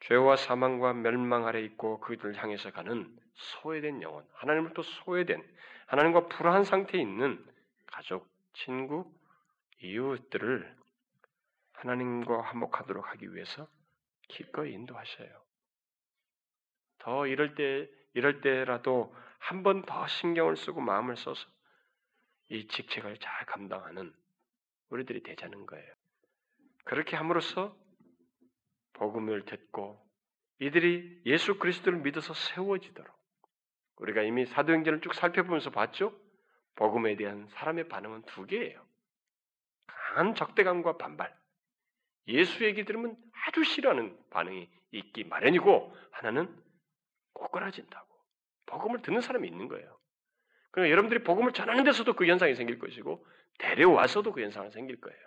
죄와 0.00 0.36
사망과 0.36 0.94
멸망 0.94 1.46
아래 1.46 1.60
있고 1.62 2.00
그들 2.00 2.36
향해서 2.36 2.70
가는 2.70 3.14
소외된 3.34 4.02
영혼, 4.02 4.24
하나님으로부터 4.32 4.82
소외된 4.82 5.42
하나님과 5.86 6.28
불화한 6.28 6.64
상태에 6.64 7.00
있는 7.00 7.44
가족, 7.86 8.28
친구, 8.52 9.10
이웃들을 9.82 10.77
하나님과 11.80 12.42
화목하도록 12.42 13.06
하기 13.12 13.34
위해서 13.34 13.68
기꺼이 14.28 14.72
인도하셔요. 14.72 15.28
더 16.98 17.26
이럴 17.26 17.54
때 17.54 17.88
이럴 18.14 18.40
때라도 18.40 19.14
한 19.38 19.62
번 19.62 19.82
더 19.86 20.06
신경을 20.06 20.56
쓰고 20.56 20.80
마음을 20.80 21.16
써서 21.16 21.48
이 22.48 22.66
직책을 22.66 23.18
잘 23.18 23.46
감당하는 23.46 24.12
우리들이 24.90 25.22
되자는 25.22 25.66
거예요. 25.66 25.94
그렇게 26.84 27.16
함으로써 27.16 27.76
복음을 28.94 29.44
듣고 29.44 30.04
이들이 30.60 31.22
예수 31.26 31.58
그리스도를 31.58 32.00
믿어서 32.00 32.34
세워지도록 32.34 33.16
우리가 33.96 34.22
이미 34.22 34.46
사도행전을 34.46 35.00
쭉 35.00 35.14
살펴보면서 35.14 35.70
봤죠? 35.70 36.12
복음에 36.74 37.16
대한 37.16 37.46
사람의 37.50 37.88
반응은 37.88 38.22
두 38.22 38.46
개예요. 38.46 38.84
강한 39.86 40.34
적대감과 40.34 40.96
반발. 40.96 41.36
예수 42.28 42.64
얘기 42.64 42.84
들으면 42.84 43.16
아주 43.46 43.64
싫어하는 43.64 44.16
반응이 44.30 44.68
있기 44.92 45.24
마련이고 45.24 45.96
하나는 46.12 46.54
꼬꾸라진다고. 47.32 48.06
복음을 48.66 49.02
듣는 49.02 49.20
사람이 49.20 49.48
있는 49.48 49.68
거예요. 49.68 49.98
그러니까 50.70 50.92
여러분들이 50.92 51.24
복음을 51.24 51.52
전하는 51.52 51.84
데서도 51.84 52.14
그 52.14 52.26
현상이 52.26 52.54
생길 52.54 52.78
것이고 52.78 53.26
데려와서도 53.58 54.32
그 54.32 54.42
현상이 54.42 54.70
생길 54.70 55.00
거예요. 55.00 55.18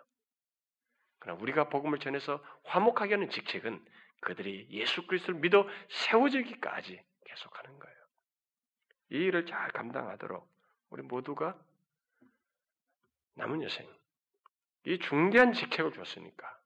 그러나 1.20 1.40
우리가 1.42 1.70
복음을 1.70 2.00
전해서 2.00 2.44
화목하게 2.66 3.16
하는 3.16 3.30
직책은 3.30 3.84
그들이 4.22 4.68
예수 4.72 5.06
그리스도를 5.08 5.40
믿어 5.40 5.68
세워지기까지 5.90 7.04
계속하는 7.26 7.80
거예요. 7.80 7.98
이 9.12 9.16
일을 9.26 9.46
잘 9.46 9.72
감당하도록 9.72 10.48
우리 10.90 11.02
모두가 11.04 11.60
남은 13.36 13.64
여생 13.64 13.88
이 14.86 15.00
중대한 15.00 15.54
직책을 15.54 15.94
줬으니까 15.94 16.48
음, 16.48 16.61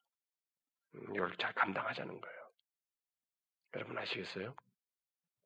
이걸 1.14 1.36
잘 1.38 1.54
감당하자는 1.54 2.20
거예요. 2.20 2.52
여러분 3.76 3.98
아시겠어요? 3.98 4.56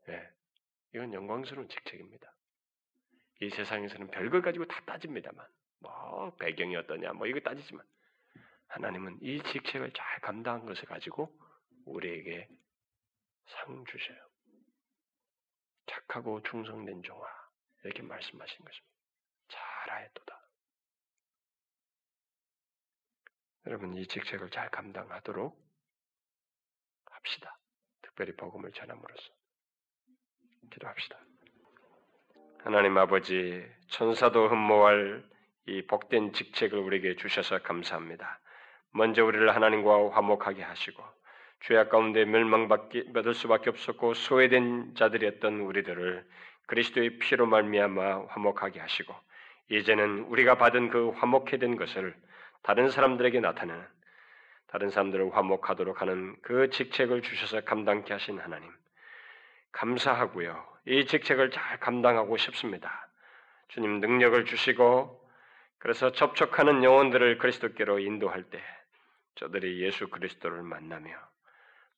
네. 0.08 0.30
이건 0.94 1.14
영광스러운 1.14 1.68
직책입니다. 1.68 2.34
이 3.42 3.50
세상에서는 3.50 4.12
별걸 4.12 4.42
가지고 4.42 4.66
다 4.66 4.82
따집니다만, 4.86 5.48
뭐 5.80 6.36
배경이 6.36 6.76
어떠냐, 6.76 7.14
뭐 7.14 7.28
이거 7.28 7.40
따지지만 7.40 7.86
하나님은 8.68 9.20
이 9.22 9.42
직책을 9.42 9.94
잘 9.94 10.20
감당한 10.22 10.66
것을 10.66 10.86
가지고 10.86 11.34
우리에게 11.86 12.48
상 13.48 13.86
주셔요. 13.86 14.18
착하고 15.88 16.42
충성된 16.44 17.02
종아 17.02 17.26
이렇게 17.84 18.04
말씀하신 18.04 18.60
것입니다. 18.60 18.96
잘하였도다. 19.48 20.39
여러분 23.68 23.94
이 23.96 24.06
직책을 24.06 24.50
잘 24.50 24.70
감당하도록 24.70 25.56
합시다. 27.12 27.58
특별히 28.02 28.36
복음을 28.36 28.72
전함으로써 28.72 29.30
기도합시다. 30.72 31.18
하나님 32.64 32.98
아버지 32.98 33.66
천사도 33.90 34.48
흠모할 34.48 35.24
이 35.66 35.86
복된 35.86 36.34
직책을 36.34 36.78
우리에게 36.78 37.16
주셔서 37.16 37.60
감사합니다. 37.60 38.40
먼저 38.92 39.24
우리를 39.24 39.54
하나님과 39.54 40.12
화목하게 40.12 40.64
하시고 40.64 41.04
죄악 41.62 41.90
가운데 41.90 42.26
멸망받을 42.26 43.34
수밖에 43.34 43.70
없었고 43.70 44.14
소외된 44.14 44.96
자들이었던 44.96 45.60
우리들을 45.60 46.28
그리스도의 46.68 47.20
피로 47.20 47.46
말미암아 47.46 48.28
화목하게 48.28 48.80
하시고 48.80 49.14
이제는 49.70 50.24
우리가 50.26 50.56
받은 50.56 50.90
그 50.90 51.10
화목해 51.10 51.58
된 51.58 51.76
것을 51.76 52.16
다른 52.62 52.90
사람들에게 52.90 53.40
나타내는 53.40 53.86
다른 54.68 54.90
사람들을 54.90 55.36
화목하도록 55.36 56.02
하는 56.02 56.36
그 56.42 56.70
직책을 56.70 57.22
주셔서 57.22 57.62
감당케 57.62 58.14
하신 58.14 58.40
하나님 58.40 58.72
감사하고요. 59.72 60.64
이 60.86 61.06
직책을 61.06 61.52
잘 61.52 61.80
감당하고 61.80 62.38
싶습니다. 62.38 63.08
주님 63.70 64.00
능력을 64.00 64.46
주시고 64.46 65.20
그래서 65.78 66.12
접촉하는 66.12 66.84
영혼들을 66.84 67.38
그리스도께로 67.38 68.00
인도할 68.00 68.44
때 68.44 68.62
저들이 69.36 69.82
예수 69.82 70.08
그리스도를 70.10 70.62
만나며 70.64 71.12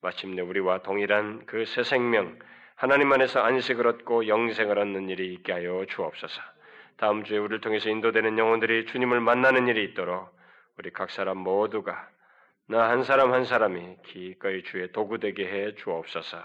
마침내 0.01 0.41
우리와 0.41 0.81
동일한 0.83 1.45
그 1.45 1.65
새 1.65 1.83
생명 1.83 2.37
하나님 2.75 3.11
안에서 3.13 3.41
안식을 3.41 3.85
얻고 3.85 4.27
영생을 4.27 4.79
얻는 4.79 5.09
일이 5.09 5.33
있게 5.33 5.51
하여 5.51 5.85
주옵소서. 5.87 6.41
다음 6.97 7.23
주에 7.23 7.37
우리를 7.37 7.61
통해서 7.61 7.89
인도되는 7.89 8.37
영혼들이 8.37 8.87
주님을 8.87 9.19
만나는 9.19 9.67
일이 9.67 9.83
있도록 9.83 10.35
우리 10.81 10.89
각 10.89 11.11
사람 11.11 11.37
모두가 11.37 12.09
나 12.65 12.89
한 12.89 13.03
사람 13.03 13.33
한 13.33 13.45
사람이 13.45 13.97
기꺼이 14.03 14.63
주의 14.63 14.91
도구 14.91 15.19
되게 15.19 15.45
해 15.45 15.75
주옵소서. 15.75 16.39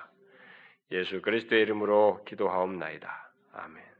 예수 0.93 1.23
그리스도의 1.23 1.63
이름으로 1.63 2.23
기도하옵나이다. 2.27 3.31
아멘. 3.55 3.96